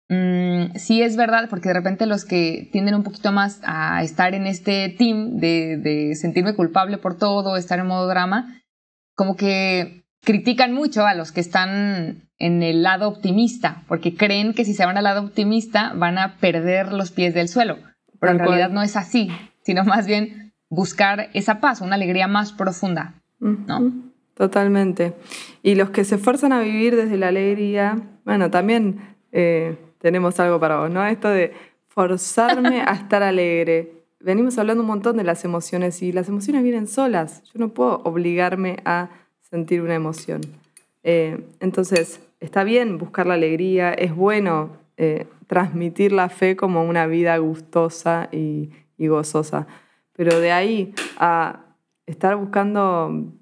mm, 0.08 0.76
sí 0.76 1.02
es 1.02 1.16
verdad, 1.16 1.48
porque 1.48 1.68
de 1.68 1.74
repente 1.74 2.06
los 2.06 2.24
que 2.24 2.68
tienden 2.72 2.94
un 2.94 3.02
poquito 3.02 3.32
más 3.32 3.60
a 3.64 4.02
estar 4.02 4.34
en 4.34 4.46
este 4.46 4.88
team 4.88 5.38
de, 5.38 5.76
de 5.76 6.14
sentirme 6.14 6.54
culpable 6.54 6.98
por 6.98 7.16
todo, 7.16 7.56
estar 7.56 7.78
en 7.78 7.86
modo 7.86 8.06
drama, 8.08 8.62
como 9.14 9.36
que 9.36 10.04
critican 10.22 10.72
mucho 10.72 11.06
a 11.06 11.14
los 11.14 11.32
que 11.32 11.40
están 11.40 12.28
en 12.38 12.62
el 12.62 12.82
lado 12.82 13.08
optimista, 13.08 13.82
porque 13.88 14.14
creen 14.14 14.54
que 14.54 14.64
si 14.64 14.74
se 14.74 14.86
van 14.86 14.96
al 14.96 15.04
lado 15.04 15.22
optimista 15.22 15.92
van 15.94 16.18
a 16.18 16.36
perder 16.36 16.92
los 16.92 17.10
pies 17.10 17.34
del 17.34 17.48
suelo. 17.48 17.78
Pero 18.20 18.32
en 18.32 18.38
realidad 18.38 18.70
no 18.70 18.82
es 18.82 18.96
así, 18.96 19.30
sino 19.62 19.84
más 19.84 20.06
bien 20.06 20.52
buscar 20.68 21.30
esa 21.34 21.60
paz, 21.60 21.80
una 21.80 21.94
alegría 21.94 22.28
más 22.28 22.52
profunda. 22.52 23.14
¿no? 23.40 23.92
Totalmente. 24.34 25.14
Y 25.62 25.74
los 25.74 25.90
que 25.90 26.04
se 26.04 26.16
esfuerzan 26.16 26.52
a 26.52 26.60
vivir 26.60 26.94
desde 26.94 27.16
la 27.16 27.28
alegría, 27.28 27.98
bueno, 28.24 28.50
también 28.50 29.16
eh, 29.32 29.76
tenemos 29.98 30.38
algo 30.40 30.58
para 30.60 30.78
vos, 30.80 30.90
¿no? 30.90 31.04
Esto 31.06 31.28
de 31.28 31.52
forzarme 31.88 32.82
a 32.82 32.92
estar 32.92 33.22
alegre. 33.22 33.92
Venimos 34.20 34.58
hablando 34.58 34.82
un 34.82 34.88
montón 34.88 35.16
de 35.16 35.24
las 35.24 35.44
emociones 35.44 36.02
y 36.02 36.12
las 36.12 36.28
emociones 36.28 36.62
vienen 36.62 36.86
solas. 36.86 37.42
Yo 37.44 37.58
no 37.58 37.68
puedo 37.70 38.00
obligarme 38.04 38.78
a 38.84 39.10
sentir 39.40 39.82
una 39.82 39.94
emoción. 39.94 40.40
Eh, 41.02 41.40
entonces, 41.60 42.20
está 42.40 42.64
bien 42.64 42.98
buscar 42.98 43.26
la 43.26 43.34
alegría, 43.34 43.92
es 43.92 44.14
bueno 44.14 44.70
eh, 44.96 45.26
transmitir 45.46 46.12
la 46.12 46.28
fe 46.28 46.56
como 46.56 46.84
una 46.84 47.06
vida 47.06 47.36
gustosa 47.38 48.28
y, 48.32 48.70
gozosa, 48.98 49.66
pero 50.12 50.40
de 50.40 50.50
ahí 50.50 50.92
a 51.18 51.60
estar 52.04 52.36
buscando 52.36 53.32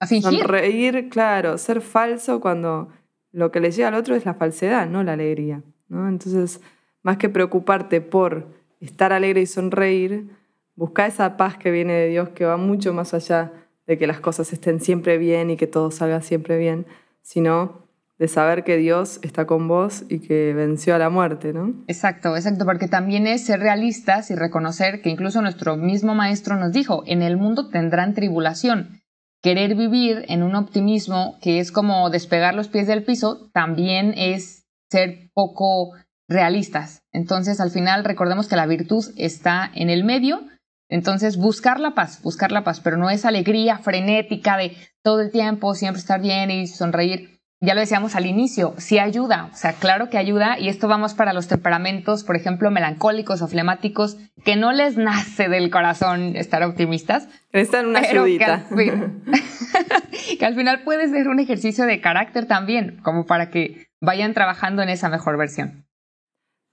¿A 0.00 0.06
sonreír, 0.06 1.10
claro, 1.10 1.58
ser 1.58 1.82
falso 1.82 2.40
cuando 2.40 2.88
lo 3.32 3.50
que 3.50 3.60
le 3.60 3.70
llega 3.70 3.88
al 3.88 3.94
otro 3.94 4.14
es 4.14 4.24
la 4.24 4.34
falsedad, 4.34 4.88
no 4.88 5.02
la 5.02 5.14
alegría. 5.14 5.62
¿no? 5.88 6.08
Entonces, 6.08 6.60
más 7.02 7.16
que 7.16 7.28
preocuparte 7.28 8.00
por 8.00 8.46
estar 8.80 9.12
alegre 9.12 9.40
y 9.40 9.46
sonreír, 9.46 10.30
Busca 10.74 11.06
esa 11.06 11.36
paz 11.36 11.58
que 11.58 11.70
viene 11.70 11.92
de 11.92 12.08
Dios, 12.08 12.30
que 12.30 12.46
va 12.46 12.56
mucho 12.56 12.94
más 12.94 13.12
allá 13.12 13.52
de 13.86 13.98
que 13.98 14.06
las 14.06 14.20
cosas 14.20 14.52
estén 14.52 14.80
siempre 14.80 15.18
bien 15.18 15.50
y 15.50 15.56
que 15.56 15.66
todo 15.66 15.90
salga 15.90 16.22
siempre 16.22 16.56
bien, 16.56 16.86
sino 17.20 17.82
de 18.18 18.28
saber 18.28 18.64
que 18.64 18.78
Dios 18.78 19.18
está 19.22 19.46
con 19.46 19.68
vos 19.68 20.04
y 20.08 20.20
que 20.20 20.54
venció 20.54 20.94
a 20.94 20.98
la 20.98 21.10
muerte, 21.10 21.52
¿no? 21.52 21.74
Exacto, 21.88 22.36
exacto, 22.36 22.64
porque 22.64 22.88
también 22.88 23.26
es 23.26 23.44
ser 23.44 23.60
realistas 23.60 24.30
y 24.30 24.34
reconocer 24.34 25.02
que 25.02 25.10
incluso 25.10 25.42
nuestro 25.42 25.76
mismo 25.76 26.14
maestro 26.14 26.56
nos 26.56 26.72
dijo, 26.72 27.02
en 27.06 27.20
el 27.20 27.36
mundo 27.36 27.68
tendrán 27.68 28.14
tribulación. 28.14 29.01
Querer 29.42 29.74
vivir 29.74 30.24
en 30.28 30.44
un 30.44 30.54
optimismo 30.54 31.36
que 31.40 31.58
es 31.58 31.72
como 31.72 32.10
despegar 32.10 32.54
los 32.54 32.68
pies 32.68 32.86
del 32.86 33.02
piso, 33.02 33.50
también 33.52 34.14
es 34.16 34.64
ser 34.88 35.30
poco 35.34 35.92
realistas. 36.28 37.02
Entonces, 37.12 37.60
al 37.60 37.70
final, 37.70 38.04
recordemos 38.04 38.46
que 38.46 38.56
la 38.56 38.66
virtud 38.66 39.04
está 39.16 39.70
en 39.74 39.90
el 39.90 40.04
medio. 40.04 40.42
Entonces, 40.88 41.36
buscar 41.36 41.80
la 41.80 41.94
paz, 41.94 42.22
buscar 42.22 42.52
la 42.52 42.64
paz, 42.64 42.80
pero 42.80 42.96
no 42.96 43.10
es 43.10 43.24
alegría 43.24 43.78
frenética 43.78 44.56
de 44.56 44.76
todo 45.02 45.20
el 45.20 45.30
tiempo, 45.30 45.74
siempre 45.74 45.98
estar 45.98 46.20
bien 46.20 46.50
y 46.50 46.66
sonreír. 46.66 47.31
Ya 47.64 47.74
lo 47.74 47.80
decíamos 47.80 48.16
al 48.16 48.26
inicio, 48.26 48.74
sí 48.76 48.98
ayuda, 48.98 49.48
o 49.52 49.54
sea, 49.54 49.74
claro 49.74 50.10
que 50.10 50.18
ayuda, 50.18 50.58
y 50.58 50.68
esto 50.68 50.88
vamos 50.88 51.14
para 51.14 51.32
los 51.32 51.46
temperamentos, 51.46 52.24
por 52.24 52.34
ejemplo, 52.34 52.72
melancólicos 52.72 53.40
o 53.40 53.46
flemáticos, 53.46 54.16
que 54.44 54.56
no 54.56 54.72
les 54.72 54.96
nace 54.96 55.48
del 55.48 55.70
corazón 55.70 56.34
estar 56.34 56.64
optimistas. 56.64 57.28
Necesitan 57.52 57.86
una 57.86 58.00
ayudita. 58.00 58.66
que 60.38 60.44
al 60.44 60.56
final 60.56 60.82
puede 60.82 61.08
ser 61.08 61.28
un 61.28 61.38
ejercicio 61.38 61.84
de 61.86 62.00
carácter 62.00 62.46
también, 62.46 62.98
como 63.04 63.26
para 63.26 63.48
que 63.50 63.86
vayan 64.00 64.34
trabajando 64.34 64.82
en 64.82 64.88
esa 64.88 65.08
mejor 65.08 65.38
versión. 65.38 65.86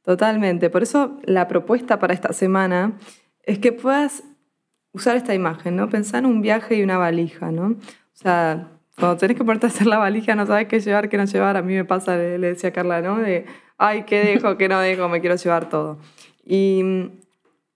Totalmente. 0.03 0.71
Por 0.71 0.81
eso 0.81 1.19
la 1.23 1.47
propuesta 1.47 1.99
para 1.99 2.15
esta 2.15 2.33
semana 2.33 2.97
es 3.43 3.59
que 3.59 3.71
puedas 3.71 4.23
usar 4.91 5.17
esta 5.17 5.35
imagen, 5.35 5.75
¿no? 5.75 5.87
Pensar 5.87 6.21
en 6.21 6.25
un 6.25 6.41
viaje 6.41 6.77
y 6.77 6.81
una 6.81 6.97
valija, 6.97 7.51
¿no? 7.51 7.67
O 7.67 7.77
sea, 8.15 8.78
cuando 8.99 9.17
tenés 9.17 9.37
que 9.37 9.43
ponerte 9.43 9.67
a 9.67 9.69
hacer 9.69 9.87
la 9.87 9.97
valija, 9.97 10.35
no 10.35 10.45
sabes 10.45 10.67
qué 10.67 10.79
llevar, 10.79 11.09
qué 11.09 11.17
no 11.17 11.25
llevar. 11.25 11.57
A 11.57 11.61
mí 11.61 11.73
me 11.73 11.85
pasa, 11.85 12.15
le, 12.15 12.37
decía 12.37 12.69
a 12.69 12.73
Carla, 12.73 13.01
¿no? 13.01 13.17
De, 13.17 13.45
ay, 13.77 14.03
qué 14.03 14.23
dejo, 14.23 14.57
qué 14.57 14.67
no 14.67 14.79
dejo, 14.79 15.09
me 15.09 15.21
quiero 15.21 15.35
llevar 15.35 15.69
todo. 15.69 15.97
Y 16.45 16.79
en, 16.81 17.21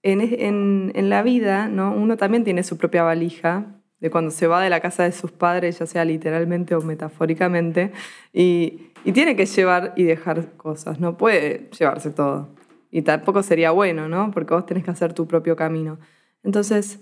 en, 0.02 0.92
en 0.94 1.10
la 1.10 1.22
vida, 1.22 1.68
¿no? 1.68 1.92
Uno 1.92 2.16
también 2.16 2.44
tiene 2.44 2.62
su 2.62 2.76
propia 2.76 3.02
valija, 3.02 3.66
de 4.00 4.10
cuando 4.10 4.30
se 4.30 4.46
va 4.46 4.62
de 4.62 4.68
la 4.68 4.80
casa 4.80 5.04
de 5.04 5.12
sus 5.12 5.32
padres, 5.32 5.78
ya 5.78 5.86
sea 5.86 6.04
literalmente 6.04 6.74
o 6.74 6.82
metafóricamente, 6.82 7.92
y 8.32 8.90
y 9.04 9.12
tiene 9.12 9.36
que 9.36 9.44
llevar 9.44 9.92
y 9.96 10.04
dejar 10.04 10.52
cosas, 10.56 10.98
no 10.98 11.16
puede 11.18 11.68
llevarse 11.78 12.10
todo. 12.10 12.48
Y 12.90 13.02
tampoco 13.02 13.42
sería 13.42 13.70
bueno, 13.70 14.08
¿no? 14.08 14.30
Porque 14.30 14.54
vos 14.54 14.64
tenés 14.64 14.84
que 14.84 14.90
hacer 14.90 15.12
tu 15.12 15.26
propio 15.26 15.56
camino. 15.56 15.98
Entonces, 16.42 16.98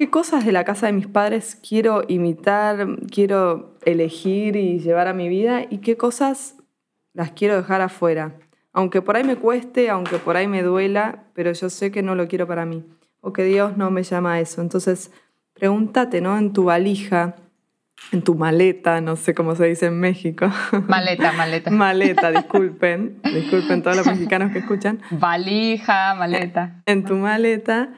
¿qué 0.00 0.08
cosas 0.08 0.46
de 0.46 0.52
la 0.52 0.64
casa 0.64 0.86
de 0.86 0.94
mis 0.94 1.06
padres 1.06 1.56
quiero 1.56 2.04
imitar, 2.08 2.88
quiero 3.10 3.76
elegir 3.84 4.56
y 4.56 4.78
llevar 4.78 5.08
a 5.08 5.12
mi 5.12 5.28
vida? 5.28 5.66
¿Y 5.68 5.78
qué 5.82 5.98
cosas 5.98 6.56
las 7.12 7.32
quiero 7.32 7.56
dejar 7.56 7.82
afuera? 7.82 8.32
Aunque 8.72 9.02
por 9.02 9.16
ahí 9.16 9.24
me 9.24 9.36
cueste, 9.36 9.90
aunque 9.90 10.16
por 10.16 10.38
ahí 10.38 10.48
me 10.48 10.62
duela, 10.62 11.24
pero 11.34 11.52
yo 11.52 11.68
sé 11.68 11.90
que 11.90 12.02
no 12.02 12.14
lo 12.14 12.28
quiero 12.28 12.46
para 12.46 12.64
mí. 12.64 12.82
O 13.20 13.34
que 13.34 13.44
Dios 13.44 13.76
no 13.76 13.90
me 13.90 14.02
llama 14.02 14.32
a 14.32 14.40
eso. 14.40 14.62
Entonces, 14.62 15.12
pregúntate, 15.52 16.22
¿no? 16.22 16.38
En 16.38 16.54
tu 16.54 16.64
valija, 16.64 17.36
en 18.10 18.22
tu 18.22 18.34
maleta, 18.34 19.02
no 19.02 19.16
sé 19.16 19.34
cómo 19.34 19.54
se 19.54 19.66
dice 19.66 19.84
en 19.84 20.00
México. 20.00 20.50
Maleta, 20.88 21.30
maleta. 21.36 21.70
maleta, 21.70 22.30
disculpen, 22.30 23.20
disculpen 23.22 23.82
todos 23.82 23.98
los 23.98 24.06
mexicanos 24.06 24.50
que 24.50 24.60
escuchan. 24.60 25.02
Valija, 25.10 26.14
maleta. 26.14 26.82
En 26.86 27.04
tu 27.04 27.16
maleta, 27.16 27.90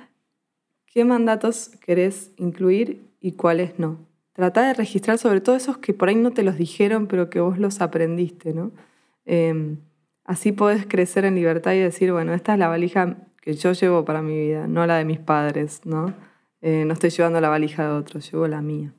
¿qué 0.93 1.05
mandatos 1.05 1.71
querés 1.85 2.31
incluir 2.37 3.11
y 3.21 3.33
cuáles 3.33 3.79
no? 3.79 4.07
Trata 4.35 4.67
de 4.67 4.75
registrar 4.75 5.19
sobre 5.19 5.41
todo 5.41 5.57
esos 5.57 5.79
que 5.79 5.95
por 5.95 6.09
ahí 6.09 6.15
no 6.15 6.31
te 6.31 6.43
los 6.43 6.57
dijeron, 6.57 7.07
pero 7.07 7.31
que 7.31 7.41
vos 7.41 7.59
los 7.59 7.81
aprendiste, 7.81 8.55
¿no? 8.55 8.73
Em, 9.25 9.79
así 10.25 10.53
podés 10.53 10.87
crecer 10.87 11.25
en 11.25 11.35
libertad 11.35 11.73
y 11.73 11.81
decir, 11.81 12.13
bueno, 12.13 12.33
esta 12.33 12.55
es 12.55 12.59
la 12.59 12.69
valija 12.69 13.17
que 13.41 13.55
yo 13.55 13.73
llevo 13.73 14.05
para 14.05 14.23
mi 14.23 14.39
vida, 14.39 14.67
no 14.67 14.87
la 14.87 14.97
de 14.97 15.05
mis 15.05 15.19
padres, 15.19 15.81
¿no? 15.85 16.15
Eh, 16.61 16.85
no 16.87 16.93
estoy 16.93 17.11
llevando 17.11 17.41
la 17.41 17.49
valija 17.49 17.85
de 17.85 17.91
otros, 17.91 18.31
llevo 18.31 18.47
la 18.47 18.63
mía. 18.63 18.93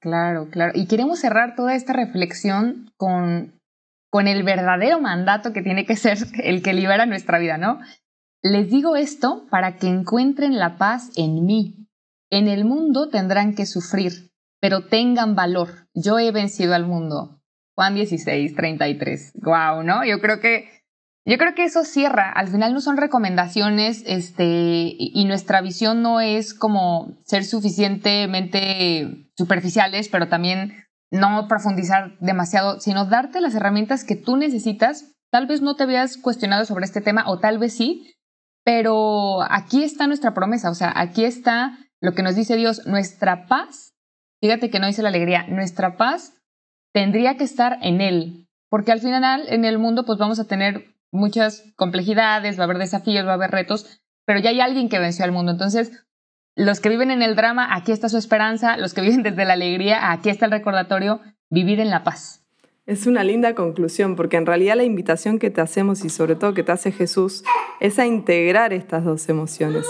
Claro, 0.00 0.48
claro. 0.50 0.72
Y 0.74 0.86
queremos 0.86 1.20
cerrar 1.20 1.54
toda 1.56 1.74
esta 1.74 1.94
reflexión 1.94 2.92
con, 2.98 3.58
con 4.10 4.28
el 4.28 4.42
verdadero 4.42 5.00
mandato 5.00 5.52
que 5.52 5.62
tiene 5.62 5.86
que 5.86 5.96
ser 5.96 6.18
el 6.42 6.62
que 6.62 6.74
libera 6.74 7.06
nuestra 7.06 7.38
vida, 7.38 7.56
¿no? 7.56 7.80
Les 8.44 8.68
digo 8.68 8.94
esto 8.94 9.46
para 9.48 9.76
que 9.78 9.88
encuentren 9.88 10.58
la 10.58 10.76
paz 10.76 11.10
en 11.16 11.46
mí. 11.46 11.88
En 12.30 12.46
el 12.46 12.66
mundo 12.66 13.08
tendrán 13.08 13.54
que 13.54 13.64
sufrir, 13.64 14.32
pero 14.60 14.84
tengan 14.84 15.34
valor. 15.34 15.88
Yo 15.94 16.18
he 16.18 16.30
vencido 16.30 16.74
al 16.74 16.84
mundo. 16.84 17.40
Juan 17.74 17.94
16, 17.94 18.54
33. 18.54 19.32
Guau, 19.36 19.82
¿no? 19.82 20.04
Yo 20.04 20.20
creo 20.20 20.40
que 20.40 20.68
yo 21.24 21.38
creo 21.38 21.54
que 21.54 21.64
eso 21.64 21.84
cierra. 21.84 22.30
Al 22.30 22.48
final 22.48 22.74
no 22.74 22.82
son 22.82 22.98
recomendaciones, 22.98 24.02
este, 24.06 24.94
y 24.98 25.24
nuestra 25.24 25.62
visión 25.62 26.02
no 26.02 26.20
es 26.20 26.52
como 26.52 27.16
ser 27.24 27.46
suficientemente 27.46 29.30
superficiales, 29.38 30.10
pero 30.10 30.28
también 30.28 30.84
no 31.10 31.48
profundizar 31.48 32.18
demasiado, 32.20 32.78
sino 32.78 33.06
darte 33.06 33.40
las 33.40 33.54
herramientas 33.54 34.04
que 34.04 34.16
tú 34.16 34.36
necesitas. 34.36 35.14
Tal 35.30 35.46
vez 35.46 35.62
no 35.62 35.76
te 35.76 35.84
habías 35.84 36.18
cuestionado 36.18 36.66
sobre 36.66 36.84
este 36.84 37.00
tema, 37.00 37.24
o 37.26 37.38
tal 37.38 37.58
vez 37.58 37.74
sí, 37.74 38.14
pero 38.64 39.42
aquí 39.42 39.84
está 39.84 40.06
nuestra 40.06 40.34
promesa, 40.34 40.70
o 40.70 40.74
sea, 40.74 40.92
aquí 40.96 41.24
está 41.24 41.78
lo 42.00 42.12
que 42.12 42.22
nos 42.22 42.34
dice 42.34 42.56
Dios, 42.56 42.86
nuestra 42.86 43.46
paz. 43.46 43.94
Fíjate 44.40 44.70
que 44.70 44.78
no 44.78 44.86
dice 44.86 45.02
la 45.02 45.08
alegría, 45.08 45.46
nuestra 45.48 45.96
paz 45.96 46.34
tendría 46.92 47.36
que 47.36 47.44
estar 47.44 47.78
en 47.82 48.00
Él, 48.00 48.48
porque 48.70 48.92
al 48.92 49.00
final 49.00 49.44
en 49.48 49.64
el 49.64 49.78
mundo 49.78 50.04
pues 50.04 50.18
vamos 50.18 50.38
a 50.40 50.46
tener 50.46 50.94
muchas 51.12 51.64
complejidades, 51.76 52.58
va 52.58 52.62
a 52.62 52.64
haber 52.64 52.78
desafíos, 52.78 53.26
va 53.26 53.30
a 53.30 53.34
haber 53.34 53.50
retos, 53.50 54.02
pero 54.26 54.40
ya 54.40 54.50
hay 54.50 54.60
alguien 54.60 54.88
que 54.88 54.98
venció 54.98 55.24
al 55.24 55.32
mundo. 55.32 55.52
Entonces, 55.52 56.04
los 56.56 56.80
que 56.80 56.88
viven 56.88 57.10
en 57.10 57.22
el 57.22 57.36
drama, 57.36 57.74
aquí 57.74 57.92
está 57.92 58.08
su 58.08 58.18
esperanza, 58.18 58.76
los 58.76 58.94
que 58.94 59.00
viven 59.02 59.22
desde 59.22 59.44
la 59.44 59.54
alegría, 59.54 60.10
aquí 60.10 60.30
está 60.30 60.46
el 60.46 60.52
recordatorio, 60.52 61.20
vivir 61.50 61.80
en 61.80 61.90
la 61.90 62.02
paz. 62.02 62.43
Es 62.86 63.06
una 63.06 63.24
linda 63.24 63.54
conclusión, 63.54 64.14
porque 64.14 64.36
en 64.36 64.44
realidad 64.44 64.76
la 64.76 64.84
invitación 64.84 65.38
que 65.38 65.50
te 65.50 65.62
hacemos 65.62 66.04
y 66.04 66.10
sobre 66.10 66.36
todo 66.36 66.52
que 66.52 66.62
te 66.62 66.72
hace 66.72 66.92
Jesús 66.92 67.42
es 67.80 67.98
a 67.98 68.06
integrar 68.06 68.74
estas 68.74 69.04
dos 69.04 69.28
emociones, 69.30 69.86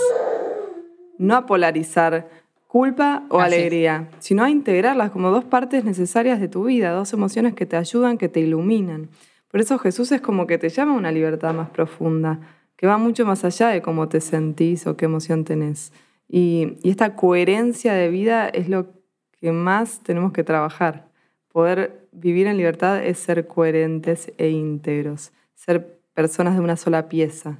no 1.17 1.35
a 1.35 1.45
polarizar 1.45 2.29
culpa 2.67 3.25
o 3.29 3.39
alegría, 3.39 4.09
sino 4.19 4.45
a 4.45 4.49
integrarlas 4.49 5.11
como 5.11 5.29
dos 5.29 5.43
partes 5.43 5.83
necesarias 5.83 6.39
de 6.39 6.47
tu 6.47 6.65
vida, 6.65 6.91
dos 6.91 7.11
emociones 7.11 7.53
que 7.53 7.65
te 7.65 7.75
ayudan, 7.75 8.17
que 8.17 8.29
te 8.29 8.39
iluminan. 8.39 9.09
Por 9.49 9.59
eso 9.59 9.77
Jesús 9.77 10.13
es 10.13 10.21
como 10.21 10.47
que 10.47 10.57
te 10.57 10.69
llama 10.69 10.93
a 10.93 10.97
una 10.97 11.11
libertad 11.11 11.53
más 11.53 11.69
profunda, 11.71 12.39
que 12.77 12.87
va 12.87 12.97
mucho 12.97 13.25
más 13.25 13.43
allá 13.43 13.69
de 13.69 13.81
cómo 13.81 14.07
te 14.07 14.21
sentís 14.21 14.87
o 14.87 14.95
qué 14.95 15.05
emoción 15.05 15.43
tenés. 15.43 15.91
Y, 16.29 16.77
esta 16.83 17.15
coherencia 17.15 17.93
de 17.93 18.09
vida 18.09 18.47
es 18.47 18.69
lo 18.69 18.87
que 19.33 19.51
más 19.51 19.99
tenemos 20.01 20.31
que 20.31 20.43
trabajar. 20.43 21.09
Poder 21.51 22.04
vivir 22.15 22.47
en 22.47 22.57
libertad 22.57 23.03
es 23.03 23.19
ser 23.19 23.47
coherentes 23.47 24.31
e 24.37 24.49
íntegros, 24.49 25.31
ser 25.53 25.99
personas 26.13 26.55
de 26.55 26.61
una 26.61 26.77
sola 26.77 27.09
pieza, 27.09 27.59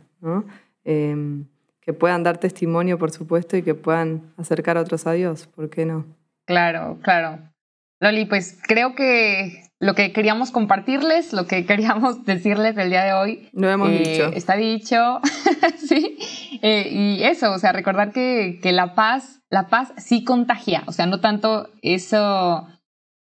em, 0.84 1.46
que 1.82 1.94
puedan 1.94 2.24
dar 2.24 2.38
testimonio, 2.38 2.98
por 2.98 3.12
supuesto, 3.12 3.58
y 3.58 3.62
que 3.62 3.76
puedan 3.76 4.34
acercar 4.38 4.78
a 4.78 4.82
otros 4.82 5.06
a 5.06 5.12
Dios, 5.12 5.48
¿por 5.48 5.70
qué 5.70 5.86
no? 5.86 6.06
Claro, 6.46 6.98
claro. 7.02 7.40
Loli, 8.00 8.26
pues 8.26 8.60
creo 8.68 8.96
que 8.96 9.64
lo 9.80 9.94
que 9.94 10.12
queríamos 10.14 10.52
compartirles, 10.52 11.34
lo 11.34 11.48
que 11.48 11.66
queríamos 11.66 12.24
decirles 12.26 12.78
el 12.78 12.90
día 12.90 13.04
de 13.04 13.14
hoy. 13.14 13.50
Lo 13.54 13.70
hemos 13.70 13.90
eh, 13.90 14.04
dicho. 14.04 14.32
Está 14.34 14.56
dicho, 14.56 15.22
sí. 15.78 16.18
Eh, 16.62 16.90
y 16.92 17.24
eso, 17.24 17.52
o 17.52 17.60
sea, 17.60 17.72
recordar 17.72 18.12
que, 18.12 18.60
que, 18.62 18.72
la 18.72 18.96
paz, 18.96 19.42
la 19.50 19.68
paz 19.68 19.94
sí 19.98 20.24
contagia, 20.24 20.84
o 20.88 20.92
sea, 20.92 21.06
no 21.06 21.20
tanto 21.20 21.70
eso, 21.82 22.68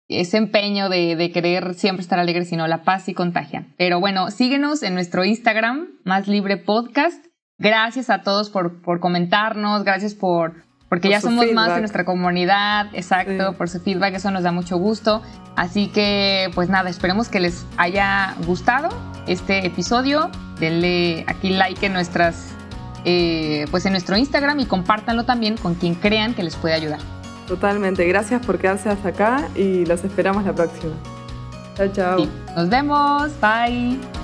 ese 0.09 0.37
empeño 0.37 0.89
de, 0.89 1.17
de, 1.17 1.33
querer 1.33 1.75
siempre 1.75 2.03
estar 2.03 2.19
alegre, 2.19 2.45
sino 2.45 2.67
la 2.67 2.83
paz 2.83 3.05
sí 3.05 3.15
contagia. 3.15 3.67
Pero 3.77 4.01
bueno, 4.01 4.31
síguenos 4.31 4.83
en 4.83 4.95
nuestro 4.95 5.25
Instagram, 5.25 5.89
Más 6.05 6.29
Libre 6.29 6.57
Podcast. 6.57 7.25
Gracias 7.59 8.11
a 8.11 8.23
todos 8.23 8.51
por, 8.51 8.83
por 8.83 9.01
comentarnos, 9.01 9.83
gracias 9.83 10.15
por 10.15 10.67
porque 10.89 11.09
ya 11.09 11.21
somos 11.21 11.51
más 11.53 11.73
en 11.73 11.81
nuestra 11.81 12.05
comunidad, 12.05 12.87
exacto, 12.93 13.55
por 13.55 13.69
su 13.69 13.81
feedback, 13.81 14.15
eso 14.15 14.31
nos 14.31 14.45
da 14.45 14.53
mucho 14.53 14.79
gusto. 14.79 15.21
Así 15.57 15.89
que, 15.89 16.49
pues 16.55 16.69
nada, 16.69 16.89
esperemos 16.91 17.29
que 17.29 17.41
les 17.41 17.67
haya 17.77 18.37
gustado 18.47 18.89
este 19.27 19.67
episodio. 19.67 20.31
Denle 20.61 21.25
aquí 21.27 21.51
like 21.51 21.85
en 21.85 21.93
nuestras, 21.93 22.55
eh, 23.05 23.65
pues 23.73 23.85
en 23.87 23.93
nuestro 23.93 24.17
Instagram 24.17 24.61
y 24.61 24.67
compártanlo 24.67 25.25
también 25.25 25.57
con 25.57 25.75
quien 25.75 25.97
crean 25.97 26.35
que 26.35 26.45
les 26.45 26.55
puede 26.55 26.75
ayudar. 26.75 27.01
Totalmente, 27.47 28.07
gracias 28.07 28.45
por 28.45 28.59
quedarse 28.59 28.89
hasta 28.89 29.09
acá 29.11 29.49
y 29.55 29.87
los 29.87 30.03
esperamos 30.05 30.45
la 30.45 30.55
próxima. 30.55 30.95
Chao, 31.77 31.89
chao. 31.93 32.27
Nos 32.57 32.69
vemos, 32.69 33.31
bye. 33.41 34.16